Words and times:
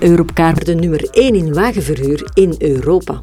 Europcar 0.00 0.64
de 0.64 0.74
nummer 0.74 1.08
1 1.10 1.34
in 1.34 1.54
wagenverhuur 1.54 2.30
in 2.34 2.54
Europa. 2.58 3.20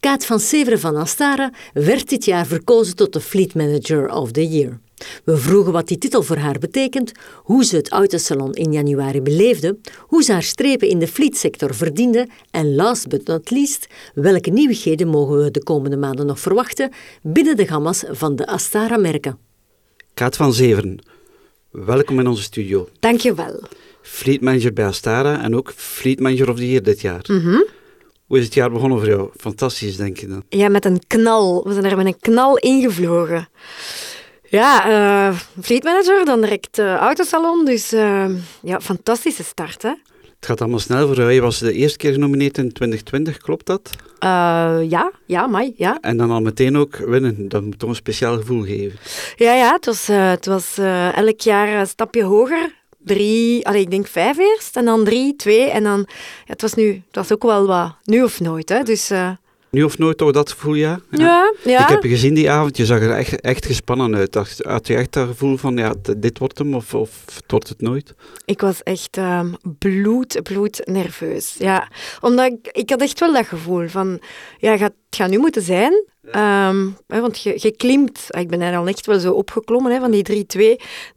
Kaat 0.00 0.26
van 0.26 0.40
Severen 0.40 0.80
van 0.80 0.96
Astara 0.96 1.52
werd 1.72 2.08
dit 2.08 2.24
jaar 2.24 2.46
verkozen 2.46 2.96
tot 2.96 3.12
de 3.12 3.20
Fleet 3.20 3.54
Manager 3.54 4.10
of 4.10 4.32
the 4.32 4.48
Year. 4.48 4.80
We 5.24 5.36
vroegen 5.36 5.72
wat 5.72 5.88
die 5.88 5.98
titel 5.98 6.22
voor 6.22 6.36
haar 6.36 6.58
betekent, 6.58 7.12
hoe 7.36 7.64
ze 7.64 7.76
het 7.76 7.88
autosalon 7.88 8.52
in 8.52 8.72
januari 8.72 9.20
beleefde, 9.20 9.78
hoe 10.00 10.22
ze 10.22 10.32
haar 10.32 10.42
strepen 10.42 10.88
in 10.88 10.98
de 10.98 11.08
fleetsector 11.08 11.74
verdiende 11.74 12.28
en 12.50 12.74
last 12.74 13.08
but 13.08 13.26
not 13.26 13.50
least, 13.50 13.86
welke 14.14 14.50
nieuwigheden 14.50 15.08
mogen 15.08 15.42
we 15.42 15.50
de 15.50 15.62
komende 15.62 15.96
maanden 15.96 16.26
nog 16.26 16.40
verwachten 16.40 16.90
binnen 17.22 17.56
de 17.56 17.66
gamma's 17.66 18.04
van 18.08 18.36
de 18.36 18.46
Astara-merken. 18.46 19.38
Kaat 20.14 20.36
van 20.36 20.52
Zeveren, 20.52 20.98
welkom 21.70 22.20
in 22.20 22.26
onze 22.26 22.42
studio. 22.42 22.88
Dankjewel. 23.00 23.60
Fleet 24.06 24.40
Manager 24.40 24.72
bij 24.72 24.86
Astara 24.86 25.42
en 25.42 25.56
ook 25.56 25.72
Fleet 25.76 26.20
Manager 26.20 26.50
of 26.50 26.56
the 26.56 26.70
Year 26.70 26.82
dit 26.82 27.00
jaar. 27.00 27.24
Mm 27.26 27.64
hoe 28.26 28.38
is 28.38 28.44
het 28.44 28.54
jaar 28.54 28.70
begonnen 28.70 28.98
voor 28.98 29.08
jou? 29.08 29.30
Fantastisch, 29.36 29.96
denk 29.96 30.16
je 30.16 30.26
dan? 30.26 30.42
Ja, 30.48 30.68
met 30.68 30.84
een 30.84 31.00
knal. 31.06 31.64
We 31.64 31.72
zijn 31.72 31.84
er 31.84 31.96
met 31.96 32.06
een 32.06 32.20
knal 32.20 32.56
ingevlogen. 32.58 33.48
Ja, 34.48 34.88
uh, 35.28 35.38
fleet 35.60 35.84
manager, 35.84 36.24
dan 36.24 36.40
direct 36.40 36.78
uh, 36.78 36.94
autosalon. 36.94 37.64
Dus 37.64 37.92
uh, 37.92 38.26
ja, 38.62 38.80
fantastische 38.80 39.44
start, 39.44 39.82
hè? 39.82 39.92
Het 40.36 40.46
gaat 40.52 40.60
allemaal 40.60 40.78
snel 40.78 41.06
voor 41.06 41.16
jou. 41.16 41.30
Je 41.30 41.40
was 41.40 41.58
de 41.58 41.72
eerste 41.72 41.98
keer 41.98 42.12
genomineerd 42.12 42.58
in 42.58 42.72
2020, 42.72 43.36
klopt 43.36 43.66
dat? 43.66 43.90
ja, 44.88 45.12
ja, 45.26 45.46
mei, 45.46 45.72
ja. 45.76 45.98
En 46.00 46.16
dan 46.16 46.30
al 46.30 46.40
meteen 46.40 46.76
ook 46.76 46.96
winnen. 46.96 47.48
Dat 47.48 47.62
moet 47.62 47.78
toch 47.78 47.88
een 47.88 47.94
speciaal 47.94 48.36
gevoel 48.36 48.62
geven. 48.62 48.98
Ja, 49.36 49.54
ja 49.54 49.72
het 49.72 49.86
was, 49.86 50.06
het 50.06 50.46
was 50.46 50.78
elk 51.14 51.40
jaar 51.40 51.80
een 51.80 51.86
stapje 51.86 52.22
hoger 52.24 52.72
drie, 53.04 53.66
allee, 53.66 53.80
ik 53.80 53.90
denk 53.90 54.06
vijf 54.06 54.38
eerst, 54.38 54.76
en 54.76 54.84
dan 54.84 55.04
drie, 55.04 55.36
twee, 55.36 55.70
en 55.70 55.82
dan, 55.82 56.04
ja, 56.08 56.14
het 56.46 56.62
was 56.62 56.74
nu, 56.74 57.02
het 57.06 57.16
was 57.16 57.32
ook 57.32 57.42
wel 57.42 57.66
wat 57.66 57.96
nu 58.04 58.22
of 58.22 58.40
nooit, 58.40 58.68
hè, 58.68 58.82
dus... 58.82 59.10
Uh, 59.10 59.30
nu 59.74 59.82
of 59.82 59.98
nooit 59.98 60.16
toch 60.16 60.32
dat 60.32 60.52
gevoel, 60.52 60.74
ja? 60.74 61.00
ja? 61.10 61.54
Ja, 61.64 61.82
Ik 61.82 61.88
heb 61.88 62.02
je 62.02 62.08
gezien 62.08 62.34
die 62.34 62.50
avond, 62.50 62.76
je 62.76 62.86
zag 62.86 63.00
er 63.00 63.10
echt, 63.10 63.40
echt 63.40 63.66
gespannen 63.66 64.14
uit. 64.16 64.34
Had 64.58 64.86
je 64.86 64.96
echt 64.96 65.12
dat 65.12 65.28
gevoel 65.28 65.56
van, 65.56 65.76
ja, 65.76 65.94
dit 66.16 66.38
wordt 66.38 66.58
hem 66.58 66.74
of, 66.74 66.94
of 66.94 67.22
het 67.34 67.50
wordt 67.50 67.68
het 67.68 67.80
nooit? 67.80 68.14
Ik 68.44 68.60
was 68.60 68.82
echt 68.82 69.16
um, 69.16 69.56
bloed, 69.78 70.42
bloed 70.42 70.80
nerveus, 70.84 71.54
ja. 71.58 71.88
Omdat 72.20 72.52
ik, 72.52 72.68
ik 72.72 72.90
had 72.90 73.00
echt 73.00 73.20
wel 73.20 73.32
dat 73.32 73.46
gevoel 73.46 73.88
van, 73.88 74.20
ja, 74.58 74.76
gaat, 74.76 74.92
het 75.06 75.16
gaat 75.16 75.30
nu 75.30 75.38
moeten 75.38 75.62
zijn. 75.62 76.12
Um, 76.32 76.96
want 77.06 77.40
je, 77.40 77.54
je 77.56 77.76
klimt, 77.76 78.26
ik 78.28 78.48
ben 78.48 78.60
er 78.60 78.72
dan 78.72 78.88
echt 78.88 79.06
wel 79.06 79.18
zo 79.18 79.32
opgeklommen 79.32 79.92
hè, 79.92 80.00
van 80.00 80.10
die 80.10 80.44
3-2. 80.44 80.44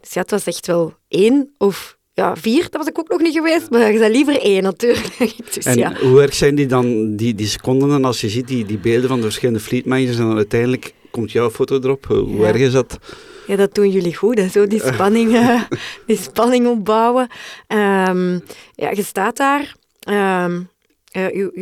Dus 0.02 0.14
ja, 0.14 0.22
het 0.22 0.32
was 0.32 0.46
echt 0.46 0.68
wel 0.68 0.94
één 1.08 1.54
of 1.58 1.97
ja, 2.18 2.36
vier, 2.36 2.62
dat 2.62 2.76
was 2.76 2.88
ik 2.88 3.00
ook 3.00 3.10
nog 3.10 3.22
niet 3.22 3.34
geweest, 3.34 3.70
maar 3.70 3.92
je 3.92 4.00
bent 4.00 4.16
liever 4.16 4.42
één 4.42 4.64
natuurlijk. 4.64 5.16
Dus, 5.54 5.66
en 5.66 5.78
ja. 5.78 5.94
hoe 6.02 6.22
erg 6.22 6.34
zijn 6.34 6.56
die 6.56 6.66
dan, 6.66 7.16
die, 7.16 7.36
die 7.36 7.48
seconden, 7.48 7.92
en 7.92 8.06
als 8.06 8.22
je 8.22 8.30
ziet 8.30 8.48
die, 8.48 8.66
die 8.66 8.78
beelden 8.78 9.08
van 9.10 9.18
de 9.18 9.24
verschillende 9.24 9.60
fleetmanagers 9.60 10.18
en 10.18 10.28
dan 10.28 10.36
uiteindelijk 10.36 10.94
komt 11.12 11.32
jouw 11.32 11.50
foto 11.50 11.80
erop, 11.80 12.06
hoe, 12.06 12.46
erg 12.46 12.58
is 12.58 12.72
dat? 12.72 12.98
Ja, 13.48 13.56
dat 13.56 13.76
doen 13.76 13.90
jullie 13.90 14.16
goed, 14.16 14.38
hè? 14.38 14.48
zo 14.48 14.68
die 14.68 14.82
spanning, 14.86 15.58
die 16.08 16.18
spanning 16.18 16.68
opbouwen. 16.68 17.28
Um, 17.68 18.44
ja, 18.76 18.92
je 18.92 19.04
staat 19.04 19.38
daar... 19.38 19.76
Um, 20.10 20.56
u, 20.56 20.68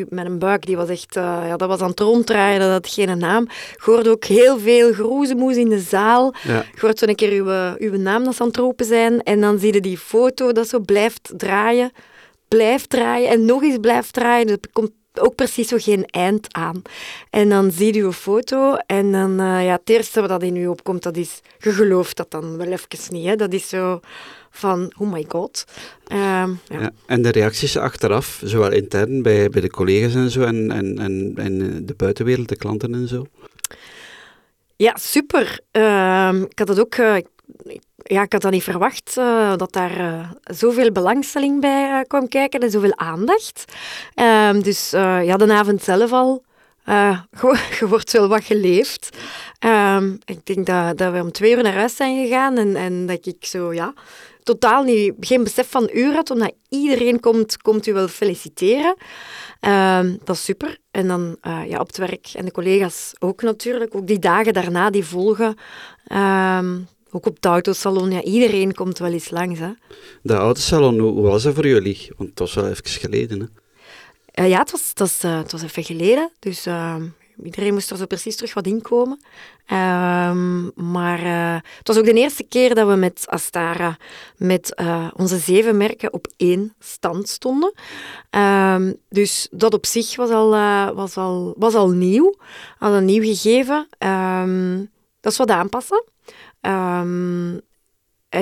met 0.09 0.25
een 0.25 0.39
buik, 0.39 0.65
die 0.65 0.77
was 0.77 0.89
echt, 0.89 1.15
uh, 1.15 1.23
ja, 1.23 1.57
dat 1.57 1.67
was 1.67 1.79
aan 1.79 1.89
het 1.89 1.99
ronddraaien, 1.99 2.59
dat 2.59 2.69
had 2.69 2.87
geen 2.87 3.17
naam. 3.17 3.47
Je 3.71 3.91
hoorde 3.91 4.09
ook 4.09 4.25
heel 4.25 4.59
veel 4.59 4.93
geroezemoes 4.93 5.55
in 5.55 5.69
de 5.69 5.79
zaal. 5.79 6.33
Ja. 6.43 6.65
Je 6.73 6.79
hoort 6.79 6.99
zo 6.99 7.05
een 7.05 7.15
keer 7.15 7.31
uw, 7.31 7.75
uw 7.89 7.97
naam 7.97 8.23
dat 8.23 8.35
ze 8.35 8.41
aan 8.41 8.47
het 8.47 8.57
roepen 8.57 8.85
zijn. 8.85 9.23
En 9.23 9.41
dan 9.41 9.59
zie 9.59 9.73
je 9.73 9.81
die 9.81 9.97
foto 9.97 10.51
dat 10.51 10.67
zo 10.67 10.79
blijft 10.79 11.33
draaien, 11.37 11.91
blijft 12.47 12.89
draaien 12.89 13.29
en 13.29 13.45
nog 13.45 13.63
eens 13.63 13.77
blijft 13.81 14.13
draaien. 14.13 14.47
Er 14.47 14.59
komt 14.71 14.91
ook 15.19 15.35
precies 15.35 15.67
zo 15.67 15.77
geen 15.79 16.05
eind 16.05 16.47
aan. 16.51 16.81
En 17.29 17.49
dan 17.49 17.71
zie 17.71 17.93
je 17.93 18.01
uw 18.01 18.11
foto 18.11 18.75
en 18.75 19.11
dan, 19.11 19.31
uh, 19.31 19.65
ja, 19.65 19.71
het 19.71 19.89
eerste 19.89 20.19
wat 20.19 20.29
dat 20.29 20.43
in 20.43 20.55
u 20.55 20.67
opkomt, 20.67 21.03
dat 21.03 21.17
is, 21.17 21.41
je 21.59 21.71
gelooft 21.71 22.17
dat 22.17 22.31
dan 22.31 22.57
wel 22.57 22.67
even 22.67 22.87
niet. 23.09 23.25
Hè? 23.25 23.35
Dat 23.35 23.53
is 23.53 23.69
zo 23.69 23.99
van, 24.49 24.93
oh 24.97 25.11
my 25.11 25.25
god. 25.27 25.65
Ehm, 26.07 26.49
ja. 26.67 26.79
ja. 26.79 26.91
en 27.05 27.21
de 27.21 27.31
reacties 27.31 27.77
achteraf, 27.77 28.41
zowel 28.43 28.71
intern 28.71 29.21
bij, 29.21 29.49
bij 29.49 29.61
de 29.61 29.69
collega's 29.69 30.15
en 30.15 30.31
zo, 30.31 30.41
en, 30.41 30.71
en, 30.71 30.99
en, 30.99 31.33
en 31.35 31.85
de 31.85 31.93
buitenwereld, 31.97 32.49
de 32.49 32.55
klanten 32.55 32.93
en 32.93 33.07
zo? 33.07 33.25
Ja, 34.75 34.95
super. 34.99 35.59
Uh, 35.71 36.33
ik 36.49 36.59
had 36.59 36.67
het 36.67 36.79
ook... 36.79 36.95
Uh, 36.95 37.15
ja, 38.07 38.21
ik 38.21 38.31
had 38.31 38.41
dat 38.41 38.51
niet 38.51 38.63
verwacht, 38.63 39.15
uh, 39.17 39.55
dat 39.55 39.73
daar 39.73 39.99
uh, 39.99 40.29
zoveel 40.43 40.91
belangstelling 40.91 41.61
bij 41.61 42.05
kwam 42.07 42.27
kijken 42.27 42.59
en 42.59 42.71
zoveel 42.71 42.97
aandacht. 42.97 43.63
Ehm, 44.13 44.61
dus 44.61 44.89
ja, 44.91 45.37
de 45.37 45.53
avond 45.53 45.83
zelf 45.83 46.11
al, 46.11 46.43
je 47.79 47.87
wordt 47.87 48.11
wel 48.11 48.27
wat 48.27 48.43
geleefd. 48.43 49.17
Ehm, 49.59 50.13
ik 50.25 50.45
denk 50.45 50.65
dat, 50.65 50.97
dat 50.97 51.13
we 51.13 51.21
om 51.21 51.31
twee 51.31 51.55
uur 51.55 51.63
naar 51.63 51.73
huis 51.73 51.95
zijn 51.95 52.23
gegaan 52.23 52.57
en, 52.57 52.75
en 52.75 53.05
dat 53.05 53.25
ik 53.25 53.45
zo, 53.45 53.73
ja, 53.73 53.93
totaal 54.43 54.83
niet, 54.83 55.13
geen 55.19 55.43
besef 55.43 55.69
van 55.69 55.89
uur 55.93 56.13
had, 56.13 56.29
omdat 56.29 56.53
iedereen 56.69 57.19
komt, 57.19 57.57
komt 57.57 57.87
u 57.87 57.93
wel 57.93 58.07
feliciteren. 58.07 58.95
Ehm, 59.59 60.15
dat 60.23 60.35
is 60.35 60.43
super. 60.43 60.77
En 60.91 61.07
dan 61.07 61.37
ja, 61.67 61.79
op 61.79 61.87
het 61.87 61.97
werk 61.97 62.31
en 62.33 62.45
de 62.45 62.51
collega's 62.51 63.13
ook 63.19 63.41
natuurlijk. 63.41 63.95
Ook 63.95 64.07
die 64.07 64.19
dagen 64.19 64.53
daarna 64.53 64.89
die 64.89 65.05
volgen. 65.05 65.57
Ook 67.15 67.25
op 67.25 67.35
het 67.35 67.45
autosalon. 67.45 68.11
Ja, 68.11 68.21
iedereen 68.21 68.73
komt 68.73 68.97
wel 68.97 69.11
eens 69.11 69.29
langs. 69.29 69.59
Hè. 69.59 69.71
De 70.21 70.33
autosalon, 70.33 70.99
hoe 70.99 71.21
was 71.21 71.43
dat 71.43 71.53
voor 71.53 71.67
jullie? 71.67 72.09
Want 72.17 72.29
het 72.29 72.39
was 72.39 72.53
wel 72.53 72.67
even 72.67 72.85
geleden. 72.85 73.39
Hè? 73.39 73.45
Uh, 74.43 74.49
ja, 74.49 74.59
het 74.59 74.71
was, 74.71 74.89
het, 74.89 74.99
was, 74.99 75.23
uh, 75.23 75.37
het 75.37 75.51
was 75.51 75.61
even 75.61 75.83
geleden. 75.83 76.31
Dus 76.39 76.65
ehm, 76.65 77.03
Iedereen 77.43 77.73
moest 77.73 77.91
er 77.91 77.97
zo 77.97 78.05
precies 78.05 78.35
terug 78.35 78.53
wat 78.53 78.65
inkomen. 78.65 79.19
Um, 79.71 80.71
maar 80.93 81.23
uh, 81.23 81.53
het 81.77 81.87
was 81.87 81.97
ook 81.97 82.05
de 82.05 82.13
eerste 82.13 82.43
keer 82.43 82.75
dat 82.75 82.87
we 82.87 82.95
met 82.95 83.23
Astara, 83.27 83.97
met 84.37 84.75
onze 85.15 85.37
zeven 85.37 85.77
merken, 85.77 86.13
op 86.13 86.27
één 86.37 86.73
stand 86.79 87.29
stonden. 87.29 87.73
Um, 88.29 88.95
dus 89.09 89.47
dat 89.51 89.73
op 89.73 89.85
zich 89.85 90.15
was 90.15 90.29
al, 90.29 90.49
was 90.93 91.17
al, 91.17 91.53
was 91.57 91.75
al 91.75 91.89
nieuw, 91.89 92.35
al 92.79 92.93
een 92.93 93.05
nieuw 93.05 93.23
gegeven. 93.23 93.87
Dat 95.21 95.31
is 95.31 95.37
wat 95.37 95.49
aanpassen. 95.49 96.03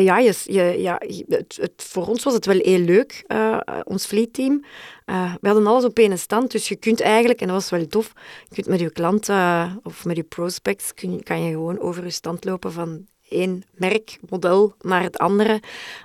Ja, 0.02 0.20
je, 0.20 0.34
je, 0.44 0.76
ja 0.78 1.02
het, 1.28 1.58
het, 1.62 1.74
voor 1.76 2.08
ons 2.08 2.24
was 2.24 2.34
het 2.34 2.46
wel 2.46 2.60
heel 2.60 2.80
leuk, 2.80 3.24
uh, 3.28 3.60
ons 3.84 4.06
fleetteam. 4.06 4.64
Uh, 5.06 5.34
we 5.42 5.48
hadden 5.48 5.68
alles 5.68 5.84
op 5.84 5.98
één 5.98 6.18
stand, 6.18 6.52
dus 6.52 6.68
je 6.68 6.76
kunt 6.76 7.02
eigenlijk, 7.02 7.42
en 7.42 7.48
dat 7.48 7.56
was 7.56 7.70
wel 7.70 7.88
tof, 7.88 8.14
je 8.50 8.56
kunt 8.56 8.68
met 8.68 8.80
je 8.80 8.92
klanten 8.92 9.80
of 9.84 10.06
met 10.06 10.16
je 10.16 10.24
prospects, 10.24 10.94
kun, 10.94 11.24
kan 11.24 11.44
je 11.44 11.52
gewoon 11.52 11.80
over 11.80 12.04
je 12.04 12.10
stand 12.10 12.46
lopen 12.46 12.72
van 12.72 13.06
één 13.30 13.64
merk, 13.76 14.18
model 14.30 14.76
naar 14.82 15.04
het 15.04 15.18
andere. 15.18 15.60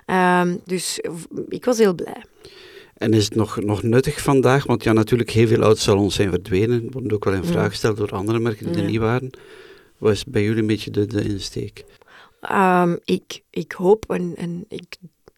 Ehm, 0.05 0.55
dus 0.65 0.99
ik 1.49 1.65
was 1.65 1.77
heel 1.77 1.93
blij. 1.93 2.23
En 2.97 3.13
is 3.13 3.25
het 3.25 3.35
nog, 3.35 3.61
nog 3.61 3.83
nuttig 3.83 4.21
vandaag? 4.21 4.65
Want 4.65 4.83
ja, 4.83 4.93
natuurlijk, 4.93 5.29
heel 5.29 5.47
veel 5.47 5.61
autosalons 5.61 6.15
zijn 6.15 6.29
verdwenen. 6.29 6.91
Worden 6.91 7.13
ook 7.13 7.25
wel 7.25 7.33
in 7.33 7.43
vraag 7.43 7.69
gesteld 7.69 7.97
door 7.97 8.11
andere 8.11 8.39
merken 8.39 8.71
die 8.71 8.81
er 8.81 8.89
niet 8.89 8.99
waren. 8.99 9.29
Wat 9.97 10.11
is 10.11 10.25
bij 10.25 10.43
jullie 10.43 10.61
een 10.61 10.67
beetje 10.67 10.91
de, 10.91 11.05
de 11.05 11.23
insteek? 11.23 11.83
Um, 12.51 12.99
ik, 13.03 13.41
ik 13.49 13.71
hoop 13.71 14.05
en, 14.07 14.33
en 14.37 14.65
ik 14.67 14.97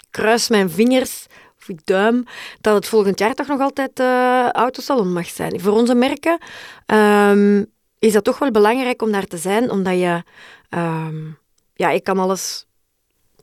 kruis 0.09 0.49
mijn 0.49 0.69
vingers 0.69 1.25
of 1.59 1.69
ik 1.69 1.85
duim 1.85 2.25
dat 2.61 2.75
het 2.75 2.87
volgend 2.87 3.19
jaar 3.19 3.33
toch 3.33 3.47
nog 3.47 3.59
altijd 3.59 3.99
uh, 3.99 4.49
autosalon 4.49 5.13
mag 5.13 5.27
zijn. 5.27 5.59
Voor 5.59 5.73
onze 5.73 5.95
merken 5.95 6.37
um, 6.85 7.65
is 7.99 8.13
dat 8.13 8.23
toch 8.23 8.39
wel 8.39 8.51
belangrijk 8.51 9.01
om 9.01 9.11
daar 9.11 9.25
te 9.25 9.37
zijn, 9.37 9.71
omdat 9.71 9.93
je, 9.93 10.23
um, 10.69 11.37
ja, 11.73 11.89
ik 11.89 12.03
kan 12.03 12.19
alles 12.19 12.65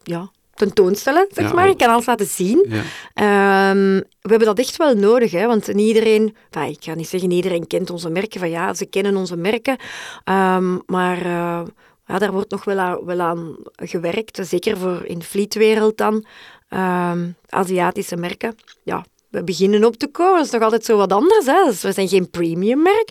ja, 0.03 0.31
tentoonstellen, 0.55 1.27
zeg 1.31 1.53
maar. 1.53 1.69
Ik 1.69 1.79
kan 1.79 1.91
alles 1.91 2.07
laten 2.07 2.27
zien. 2.27 2.67
Ja. 2.69 3.71
Um, 3.71 3.97
we 3.97 4.29
hebben 4.29 4.49
dat 4.49 4.59
echt 4.59 4.77
wel 4.77 4.95
nodig, 4.95 5.31
hè, 5.31 5.47
want 5.47 5.73
niet 5.73 5.87
iedereen, 5.87 6.37
enfin, 6.51 6.73
ik 6.73 6.85
ga 6.85 6.95
niet 6.95 7.09
zeggen 7.09 7.31
iedereen 7.31 7.67
kent 7.67 7.91
onze 7.91 8.11
merken, 8.11 8.41
van 8.41 8.51
ja, 8.51 8.75
ze 8.75 8.87
kennen 8.87 9.17
onze 9.17 9.37
merken, 9.37 9.77
um, 10.25 10.83
maar... 10.87 11.27
Uh, 11.27 11.61
ja, 12.09 12.19
daar 12.19 12.33
wordt 12.33 12.51
nog 12.51 12.65
wel 12.65 12.79
aan, 12.79 13.05
wel 13.05 13.21
aan 13.21 13.57
gewerkt, 13.77 14.41
zeker 14.43 14.79
voor 14.79 15.05
in 15.05 15.23
fleetwereld 15.23 15.97
dan. 15.97 16.25
Um, 16.71 17.37
Aziatische 17.49 18.17
merken, 18.17 18.55
ja, 18.83 19.05
we 19.29 19.45
beginnen 19.45 19.85
op 19.85 19.97
te 19.97 20.09
komen. 20.09 20.37
Dat 20.37 20.47
is 20.47 20.53
nog 20.53 20.63
altijd 20.63 20.85
zo 20.85 20.97
wat 20.97 21.13
anders. 21.13 21.47
Hè? 21.47 21.65
Dus 21.65 21.83
we 21.83 21.93
zijn 21.93 22.09
geen 22.09 22.31
premium 22.31 22.83
merk. 22.83 23.11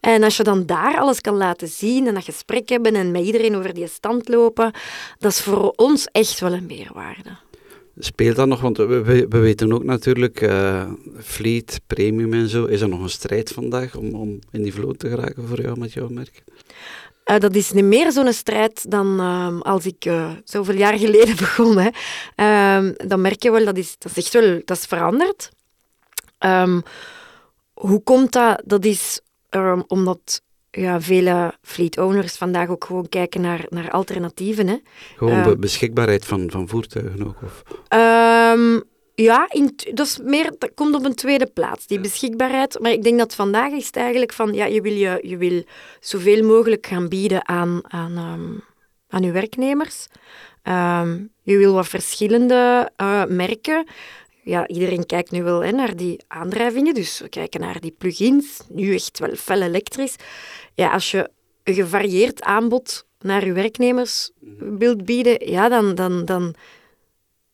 En 0.00 0.22
als 0.22 0.36
je 0.36 0.42
dan 0.42 0.66
daar 0.66 0.98
alles 0.98 1.20
kan 1.20 1.36
laten 1.36 1.68
zien 1.68 2.06
en 2.06 2.14
dat 2.14 2.24
gesprek 2.24 2.68
hebben 2.68 2.94
en 2.94 3.10
met 3.10 3.24
iedereen 3.24 3.56
over 3.56 3.74
die 3.74 3.86
stand 3.86 4.28
lopen, 4.28 4.72
dat 5.18 5.30
is 5.30 5.40
voor 5.40 5.72
ons 5.76 6.06
echt 6.12 6.40
wel 6.40 6.52
een 6.52 6.66
meerwaarde. 6.66 7.30
Speelt 7.98 8.36
dat 8.36 8.46
nog? 8.46 8.60
Want 8.60 8.76
we, 8.76 9.26
we 9.28 9.38
weten 9.38 9.72
ook 9.72 9.84
natuurlijk, 9.84 10.40
uh, 10.40 10.90
fleet, 11.18 11.80
premium 11.86 12.32
en 12.32 12.48
zo, 12.48 12.64
is 12.64 12.80
er 12.80 12.88
nog 12.88 13.00
een 13.00 13.10
strijd 13.10 13.50
vandaag 13.50 13.96
om, 13.96 14.14
om 14.14 14.38
in 14.50 14.62
die 14.62 14.74
vloot 14.74 14.98
te 14.98 15.08
geraken 15.08 15.48
voor 15.48 15.60
jou 15.60 15.78
met 15.78 15.92
jouw 15.92 16.08
merk? 16.08 16.44
Uh, 17.30 17.38
dat 17.38 17.54
is 17.54 17.72
niet 17.72 17.84
meer 17.84 18.12
zo'n 18.12 18.32
strijd 18.32 18.90
dan 18.90 19.20
uh, 19.20 19.60
als 19.60 19.86
ik 19.86 20.04
uh, 20.04 20.30
zoveel 20.44 20.74
jaar 20.74 20.98
geleden 20.98 21.36
begon. 21.46 21.78
Hè. 21.78 21.88
Ehm, 22.34 23.08
dan 23.08 23.20
merk 23.20 23.42
je 23.42 23.50
wel, 23.50 23.64
dat 23.64 23.76
is, 23.76 23.96
dat 23.98 24.16
is 24.16 24.24
echt 24.24 24.32
wel 24.44 24.60
dat 24.64 24.76
is 24.76 24.84
veranderd. 24.84 25.50
Um, 26.38 26.82
hoe 27.72 28.02
komt 28.02 28.32
dat? 28.32 28.62
Dat 28.64 28.84
is 28.84 29.20
um, 29.50 29.84
omdat 29.86 30.42
ja, 30.70 31.00
vele 31.00 31.54
fleet 31.62 31.98
owners 31.98 32.36
vandaag 32.36 32.68
ook 32.68 32.84
gewoon 32.84 33.08
kijken 33.08 33.40
naar, 33.40 33.66
naar 33.68 33.90
alternatieven. 33.90 34.68
Hè. 34.68 34.76
Gewoon 35.16 35.42
be 35.42 35.56
beschikbaarheid 35.56 36.24
van, 36.24 36.50
van 36.50 36.68
voertuigen 36.68 37.26
ook? 37.26 37.36
Of? 37.42 37.62
Ja, 39.18 39.46
in, 39.50 39.76
dat, 39.92 40.06
is 40.06 40.18
meer, 40.22 40.52
dat 40.58 40.74
komt 40.74 40.94
op 40.94 41.04
een 41.04 41.14
tweede 41.14 41.46
plaats, 41.46 41.86
die 41.86 42.00
beschikbaarheid. 42.00 42.78
Maar 42.80 42.92
ik 42.92 43.02
denk 43.02 43.18
dat 43.18 43.34
vandaag 43.34 43.72
is 43.72 43.86
het 43.86 43.96
eigenlijk 43.96 44.32
van, 44.32 44.52
ja, 44.52 44.64
je 44.64 44.80
wil, 44.80 44.92
je, 44.92 45.18
je 45.22 45.36
wil 45.36 45.62
zoveel 46.00 46.44
mogelijk 46.44 46.86
gaan 46.86 47.08
bieden 47.08 47.48
aan, 47.48 47.80
aan, 47.82 48.18
um, 48.18 48.64
aan 49.08 49.22
je 49.22 49.30
werknemers. 49.30 50.06
Um, 50.62 51.30
je 51.42 51.56
wil 51.56 51.72
wat 51.72 51.86
verschillende 51.86 52.90
uh, 52.96 53.24
merken. 53.24 53.86
Ja, 54.42 54.68
iedereen 54.68 55.06
kijkt 55.06 55.30
nu 55.30 55.42
wel 55.42 55.64
hè, 55.64 55.70
naar 55.70 55.96
die 55.96 56.20
aandrijvingen, 56.26 56.94
dus 56.94 57.20
we 57.20 57.28
kijken 57.28 57.60
naar 57.60 57.80
die 57.80 57.94
plugins, 57.98 58.60
nu 58.68 58.94
echt 58.94 59.18
wel 59.18 59.34
fel 59.34 59.62
elektrisch. 59.62 60.14
Ja, 60.74 60.92
als 60.92 61.10
je 61.10 61.30
een 61.64 61.74
gevarieerd 61.74 62.42
aanbod 62.42 63.06
naar 63.20 63.46
je 63.46 63.52
werknemers 63.52 64.30
wilt 64.58 65.04
bieden, 65.04 65.50
ja, 65.50 65.68
dan, 65.68 65.94
dan, 65.94 66.24
dan, 66.24 66.54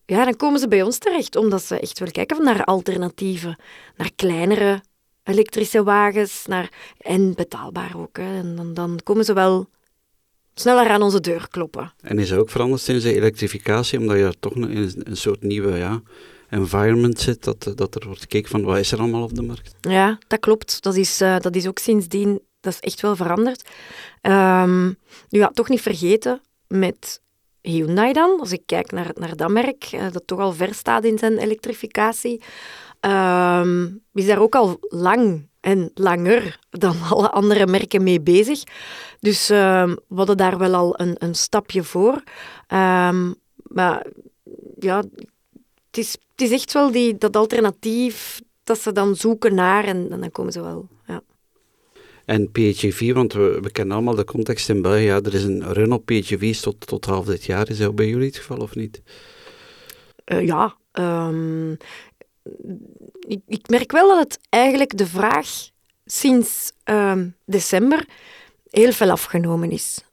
ja, 0.06 0.24
dan 0.24 0.36
komen 0.36 0.60
ze 0.60 0.68
bij 0.68 0.82
ons 0.82 0.98
terecht, 0.98 1.36
omdat 1.36 1.62
ze 1.62 1.80
echt 1.80 1.98
wel 1.98 2.10
kijken 2.10 2.44
naar 2.44 2.64
alternatieven, 2.64 3.58
naar 3.96 4.10
kleinere 4.16 4.82
elektrische 5.24 5.82
wagens, 5.82 6.46
naar, 6.46 6.70
en 6.98 7.34
betaalbaar 7.34 7.92
ook. 7.96 8.16
Hè. 8.16 8.38
En 8.38 8.56
dan, 8.56 8.74
dan 8.74 9.00
komen 9.02 9.24
ze 9.24 9.32
wel 9.32 9.68
sneller 10.54 10.88
aan 10.88 11.02
onze 11.02 11.20
deur 11.20 11.48
kloppen. 11.48 11.92
En 12.00 12.18
is 12.18 12.30
er 12.30 12.38
ook 12.38 12.50
veranderd 12.50 12.80
sinds 12.80 13.04
de 13.04 13.14
elektrificatie, 13.14 13.98
omdat 13.98 14.16
je 14.16 14.34
toch 14.40 14.54
in 14.54 15.02
een 15.04 15.16
soort 15.16 15.42
nieuwe 15.42 15.76
ja, 15.76 16.02
environment 16.48 17.20
zit, 17.20 17.44
dat, 17.44 17.72
dat 17.74 17.94
er 17.94 18.06
wordt 18.06 18.20
gekeken 18.20 18.50
van 18.50 18.62
wat 18.62 18.78
is 18.78 18.92
er 18.92 18.98
allemaal 18.98 19.22
op 19.22 19.34
de 19.34 19.42
markt? 19.42 19.74
Ja, 19.80 20.18
dat 20.26 20.40
klopt. 20.40 20.82
Dat 20.82 20.96
is, 20.96 21.20
uh, 21.20 21.38
dat 21.38 21.56
is 21.56 21.66
ook 21.66 21.78
sindsdien, 21.78 22.40
dat 22.60 22.72
is 22.72 22.80
echt 22.80 23.00
wel 23.00 23.16
veranderd. 23.16 23.68
Um, 24.22 24.96
ja, 25.28 25.48
toch 25.48 25.68
niet 25.68 25.80
vergeten, 25.80 26.40
met 26.66 27.21
Hyundai 27.62 28.12
dan, 28.12 28.40
als 28.40 28.52
ik 28.52 28.62
kijk 28.66 28.92
naar, 28.92 29.10
naar 29.14 29.36
dat 29.36 29.50
merk, 29.50 29.84
eh, 29.84 30.06
dat 30.12 30.26
toch 30.26 30.38
al 30.38 30.52
ver 30.52 30.74
staat 30.74 31.04
in 31.04 31.18
zijn 31.18 31.38
elektrificatie, 31.38 32.42
uh, 33.06 33.66
is 34.12 34.26
daar 34.26 34.38
ook 34.38 34.54
al 34.54 34.76
lang 34.80 35.48
en 35.60 35.90
langer 35.94 36.58
dan 36.70 36.96
alle 37.10 37.30
andere 37.30 37.66
merken 37.66 38.02
mee 38.02 38.20
bezig. 38.20 38.62
Dus 39.20 39.50
uh, 39.50 39.84
we 39.84 40.14
hadden 40.14 40.36
daar 40.36 40.58
wel 40.58 40.74
al 40.74 41.00
een, 41.00 41.14
een 41.18 41.34
stapje 41.34 41.82
voor. 41.82 42.22
Um, 42.68 43.34
maar 43.54 44.06
ja, 44.78 44.96
het 45.86 45.98
is, 45.98 46.12
het 46.30 46.40
is 46.40 46.50
echt 46.50 46.72
wel 46.72 46.90
die, 46.90 47.18
dat 47.18 47.36
alternatief 47.36 48.40
dat 48.64 48.78
ze 48.78 48.92
dan 48.92 49.16
zoeken 49.16 49.54
naar 49.54 49.84
en, 49.84 50.06
en 50.10 50.20
dan 50.20 50.30
komen 50.30 50.52
ze 50.52 50.62
wel. 50.62 50.88
En 52.24 52.50
PHEV, 52.50 53.12
want 53.12 53.32
we, 53.32 53.58
we, 53.62 53.70
kennen 53.70 53.96
allemaal 53.96 54.14
de 54.14 54.24
context 54.24 54.68
in 54.68 54.82
België. 54.82 55.02
Ja, 55.02 55.20
er 55.20 55.34
is 55.34 55.44
een 55.44 55.72
run 55.72 55.92
op 55.92 56.06
PHEV's 56.06 56.60
tot, 56.60 56.86
tot 56.86 57.04
half 57.04 57.24
dit 57.24 57.44
jaar. 57.44 57.70
Is 57.70 57.78
dat 57.78 57.94
bij 57.94 58.08
jullie 58.08 58.26
het 58.26 58.36
geval 58.36 58.56
of 58.56 58.74
niet? 58.74 59.02
Uh, 60.26 60.46
ja. 60.46 60.76
Um, 60.92 61.76
ik, 63.20 63.40
ik, 63.46 63.68
merk 63.68 63.92
wel 63.92 64.08
dat 64.08 64.18
het 64.18 64.38
eigenlijk 64.48 64.96
de 64.96 65.06
vraag 65.06 65.48
sinds 66.04 66.72
um, 66.84 67.34
december 67.44 68.06
heel 68.70 68.92
veel 68.92 69.10
afgenomen 69.10 69.70
is. 69.70 70.04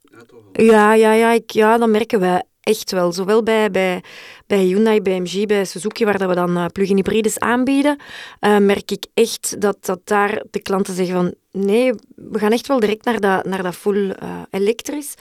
Ja, 0.54 0.94
ja, 0.94 0.94
ja, 0.94 1.14
ja, 1.14 1.32
ik, 1.32 1.52
ja, 1.52 1.78
dat 1.78 1.90
merken 1.90 2.20
wij 2.20 2.44
echt 2.60 2.92
wel. 2.92 3.12
Zowel 3.12 3.44
bij, 3.44 3.72
bij, 3.72 4.04
bij 4.48 4.64
Hyundai, 4.64 5.02
bij 5.02 5.20
MG, 5.20 5.46
bij 5.46 5.66
Suzuki, 5.66 6.06
waar 6.06 6.18
dat 6.18 6.30
we 6.30 6.36
dan 6.36 6.58
uh, 6.58 6.66
plug-in 6.66 6.96
hybrides 6.96 7.40
aanbieden, 7.40 8.00
uh, 8.42 8.58
merk 8.58 8.92
ik 8.92 9.06
echt 9.14 9.62
dat, 9.62 9.78
dat 9.86 10.00
daar 10.04 10.44
de 10.52 10.62
klanten 10.62 10.94
zeggen 10.94 11.16
van 11.16 11.34
nee, 11.52 11.94
we 12.16 12.40
gaan 12.40 12.52
echt 12.52 12.68
wel 12.68 12.80
direct 12.80 13.06
naar 13.06 13.20
dat, 13.20 13.46
naar 13.46 13.64
dat 13.64 13.76
full 13.76 14.16
uh, 14.24 14.42
elektrisch 14.50 15.14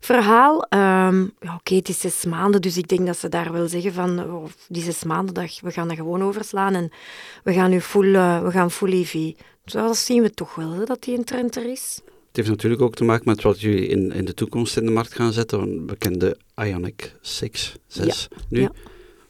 verhaal. 0.00 0.54
Um, 0.54 1.32
ja, 1.40 1.54
Oké, 1.54 1.74
het 1.74 1.88
is 1.88 2.00
zes 2.00 2.24
maanden, 2.24 2.62
dus 2.62 2.76
ik 2.76 2.88
denk 2.88 3.06
dat 3.06 3.18
ze 3.18 3.28
daar 3.28 3.52
wel 3.52 3.68
zeggen 3.68 3.92
van 3.92 4.24
oh, 4.24 4.44
die 4.68 4.82
zes 4.82 5.04
maanden, 5.04 5.34
dat, 5.34 5.60
we 5.62 5.70
gaan 5.70 5.88
dat 5.88 5.96
gewoon 5.96 6.22
overslaan 6.22 6.74
en 6.74 6.90
we 7.44 7.52
gaan 7.52 7.70
nu 7.70 7.80
full, 7.80 8.12
we 8.42 8.50
gaan 8.50 8.70
full 8.70 8.92
EV. 8.92 9.32
Dus 9.64 9.72
dat 9.72 9.96
zien 9.96 10.22
we 10.22 10.30
toch 10.30 10.54
wel, 10.54 10.70
hè, 10.70 10.84
dat 10.84 11.02
die 11.02 11.18
een 11.18 11.24
trend 11.24 11.56
er 11.56 11.70
is. 11.70 12.00
Het 12.04 12.36
heeft 12.38 12.48
natuurlijk 12.48 12.82
ook 12.82 12.94
te 12.94 13.04
maken 13.04 13.28
met 13.28 13.42
wat 13.42 13.60
jullie 13.60 13.86
in, 13.86 14.12
in 14.12 14.24
de 14.24 14.34
toekomst 14.34 14.76
in 14.76 14.84
de 14.84 14.90
markt 14.90 15.14
gaan 15.14 15.32
zetten. 15.32 15.86
We 15.86 15.96
kennen 15.96 16.20
de 16.20 16.36
Ionic 16.54 17.14
6, 17.20 17.76
6 17.86 18.28
ja. 18.30 18.36
nu. 18.48 18.60
Ja. 18.60 18.72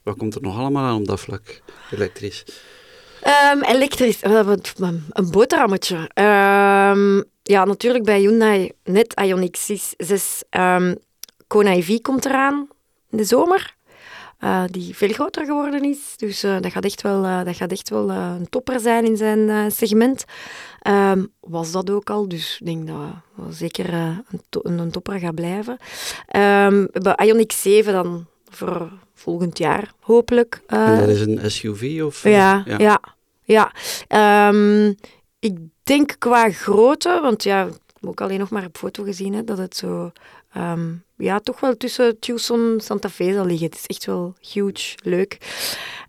Wat 0.02 0.16
komt 0.16 0.34
er 0.34 0.42
nog 0.42 0.58
allemaal 0.58 0.84
aan 0.84 0.96
op 0.96 1.06
dat 1.06 1.20
vlak, 1.20 1.62
elektrisch? 1.90 2.44
Um, 3.26 3.62
elektrisch, 3.62 4.18
een 4.22 5.30
boterhammetje. 5.30 5.96
Um, 5.96 7.24
ja, 7.42 7.64
natuurlijk 7.64 8.04
bij 8.04 8.18
Hyundai 8.18 8.72
net 8.84 9.14
Ioniq 9.24 9.58
6. 9.58 9.94
6 9.96 10.42
um, 10.50 10.96
Kona 11.46 11.70
EV 11.70 12.00
komt 12.00 12.24
eraan 12.24 12.68
in 13.10 13.16
de 13.16 13.24
zomer. 13.24 13.76
Uh, 14.40 14.62
die 14.70 14.96
veel 14.96 15.08
groter 15.08 15.44
geworden 15.44 15.82
is. 15.82 16.14
Dus 16.16 16.44
uh, 16.44 16.60
dat 16.60 16.72
gaat 16.72 16.84
echt 16.84 17.02
wel, 17.02 17.24
uh, 17.24 17.44
dat 17.44 17.56
gaat 17.56 17.72
echt 17.72 17.90
wel 17.90 18.10
een 18.10 18.48
topper 18.48 18.80
zijn 18.80 19.04
in 19.04 19.16
zijn 19.16 19.72
segment. 19.72 20.24
Was 21.40 21.72
dat 21.72 21.90
ook 21.90 22.10
al, 22.10 22.28
dus 22.28 22.58
ik 22.60 22.66
denk 22.66 22.86
dat 22.86 22.96
we 23.34 23.52
zeker 23.52 23.94
een, 23.94 24.78
een, 24.78 24.90
topper 24.90 25.18
gaat 25.18 25.34
blijven. 25.34 25.78
Um, 26.36 26.88
bij 26.92 27.18
Ioniq 27.26 27.54
7 27.54 27.92
dan 27.92 28.26
voor 28.50 28.90
volgend 29.14 29.58
jaar, 29.58 29.92
hopelijk. 30.00 30.62
en 30.66 30.98
dat 30.98 31.08
is 31.08 31.20
een 31.20 31.50
SUV? 31.50 32.02
Of, 32.04 32.22
ja, 32.22 32.62
ja. 32.66 32.78
ja, 32.78 33.00
ja. 33.42 33.72
Um, 34.48 34.94
ik 35.38 35.58
denk 35.82 36.16
qua 36.18 36.50
grootte, 36.50 37.18
want 37.22 37.42
ja, 37.42 37.64
ik 37.64 37.72
heb 38.00 38.10
ook 38.10 38.20
alleen 38.20 38.38
nog 38.38 38.50
maar 38.50 38.64
op 38.64 38.76
foto 38.76 39.02
gezien, 39.02 39.34
hè, 39.34 39.44
dat 39.44 39.58
het 39.58 39.76
zo 39.76 40.12
um, 40.56 41.04
ja, 41.16 41.40
toch 41.40 41.60
wel 41.60 41.76
tussen 41.76 42.18
Tucson 42.18 42.72
en 42.72 42.80
Santa 42.80 43.08
Fe 43.08 43.32
zal 43.32 43.46
liggen. 43.46 43.66
Het 43.66 43.74
is 43.74 43.86
echt 43.86 44.04
wel 44.04 44.34
huge, 44.52 44.98
leuk. 45.02 45.38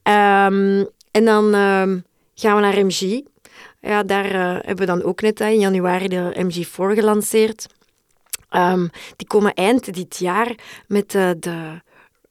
Um, 0.04 0.88
en 1.12 1.26
dan 1.26 1.54
um, 1.56 2.04
gaan 2.36 2.56
we 2.56 2.62
naar 2.62 2.86
MG. 2.86 3.22
Ja, 3.82 4.04
daar 4.04 4.26
uh, 4.26 4.54
hebben 4.54 4.78
we 4.78 4.86
dan 4.86 5.04
ook 5.04 5.22
net 5.22 5.40
hè, 5.40 5.48
in 5.48 5.60
januari 5.60 6.08
de 6.08 6.46
MG4 6.46 6.98
gelanceerd. 6.98 7.66
die 9.16 9.28
komen 9.28 9.54
eind 9.54 9.94
dit 9.94 10.18
jaar 10.18 10.56
met 10.88 11.14
uh, 11.14 11.30
de 11.40 11.82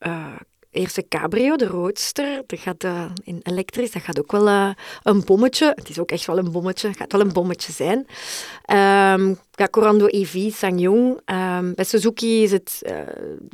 uh, 0.07 0.27
eerste 0.71 1.09
cabrio, 1.09 1.57
de 1.57 1.67
roadster. 1.67 2.43
Dat 2.47 2.59
gaat 2.59 2.85
uh, 2.85 3.05
in 3.25 3.41
elektrisch, 3.43 3.91
dat 3.91 4.03
gaat 4.03 4.19
ook 4.19 4.33
wel 4.33 4.49
uh, 4.49 4.71
een 5.03 5.25
bommetje. 5.25 5.73
Het 5.75 5.89
is 5.89 5.99
ook 5.99 6.11
echt 6.11 6.27
wel 6.27 6.39
een 6.39 6.53
bommetje, 6.53 6.89
het 6.89 6.97
gaat 6.97 7.13
wel 7.13 7.21
een 7.21 7.33
bommetje 7.33 7.73
zijn. 7.73 7.99
Um, 7.99 9.39
ja, 9.53 9.69
Corando 9.71 10.07
EV, 10.07 10.53
Sangyong. 10.53 11.21
Um, 11.25 11.75
bij 11.75 11.85
Suzuki 11.85 12.43
is 12.43 12.53
het, 12.53 12.83
uh, 12.83 12.93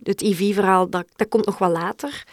het 0.02 0.22
EV-verhaal, 0.22 0.90
dat, 0.90 1.04
dat 1.16 1.28
komt 1.28 1.46
nog 1.46 1.58
wel 1.58 1.70
later. 1.70 2.24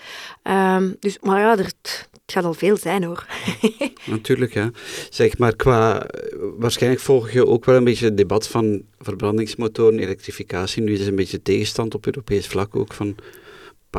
Um, 0.44 0.96
dus, 1.00 1.18
maar 1.20 1.40
ja, 1.40 1.58
er, 1.58 1.66
het 1.66 2.10
gaat 2.26 2.44
al 2.44 2.54
veel 2.54 2.78
zijn 2.78 3.04
hoor. 3.04 3.26
Natuurlijk, 4.06 4.54
ja. 4.54 4.72
Zeg 5.10 5.38
maar, 5.38 5.56
qua... 5.56 6.06
Waarschijnlijk 6.58 7.02
volg 7.02 7.32
je 7.32 7.48
ook 7.48 7.66
wel 7.66 7.76
een 7.76 7.84
beetje 7.84 8.06
het 8.06 8.18
debat 8.18 8.48
van 8.48 8.84
verbrandingsmotoren, 9.00 10.00
elektrificatie. 10.00 10.82
Nu 10.82 10.94
is 10.94 11.02
er 11.02 11.08
een 11.08 11.16
beetje 11.16 11.42
tegenstand 11.42 11.96
op 11.96 12.06
Europees 12.06 12.48
vlak 12.48 12.76
ook 12.76 12.94
van 12.94 13.16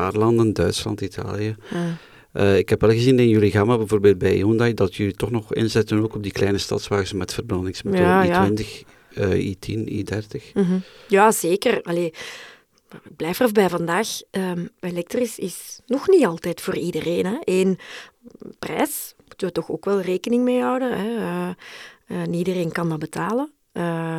paar 0.00 0.12
landen, 0.12 0.52
Duitsland, 0.52 1.00
Italië. 1.00 1.56
Ja. 1.70 1.96
Uh, 2.32 2.58
ik 2.58 2.68
heb 2.68 2.80
wel 2.80 2.90
gezien 2.90 3.18
in 3.18 3.28
jullie 3.28 3.50
gamma, 3.50 3.76
bijvoorbeeld 3.76 4.18
bij 4.18 4.34
Hyundai, 4.34 4.74
dat 4.74 4.94
jullie 4.94 5.14
toch 5.14 5.30
nog 5.30 5.54
inzetten 5.54 6.02
ook 6.02 6.14
op 6.14 6.22
die 6.22 6.32
kleine 6.32 6.58
stadswagens 6.58 7.12
met 7.12 7.34
verbrandingsmotor. 7.34 8.00
Ja, 8.00 8.48
i20, 8.48 8.84
ja. 9.10 9.26
uh, 9.26 9.54
i10, 9.54 9.88
i30. 9.88 10.52
Mm 10.54 10.64
-hmm. 10.64 10.82
Ja, 11.08 11.32
zeker. 11.32 11.82
Allee, 11.82 12.06
ik 12.90 13.16
blijf 13.16 13.40
er 13.40 13.52
bij 13.52 13.68
vandaag. 13.68 14.08
Um, 14.30 14.68
elektrisch 14.80 15.38
is 15.38 15.80
nog 15.86 16.08
niet 16.08 16.24
altijd 16.24 16.60
voor 16.60 16.76
iedereen. 16.76 17.26
Hè. 17.26 17.36
Eén, 17.44 17.78
prijs 18.58 19.14
moeten 19.26 19.46
we 19.46 19.52
toch 19.52 19.70
ook 19.70 19.84
wel 19.84 20.00
rekening 20.00 20.44
mee 20.44 20.60
houden. 20.60 20.98
Hè. 20.98 21.08
Uh, 22.08 22.26
niet 22.26 22.46
iedereen 22.46 22.72
kan 22.72 22.88
dat 22.88 22.98
betalen. 22.98 23.52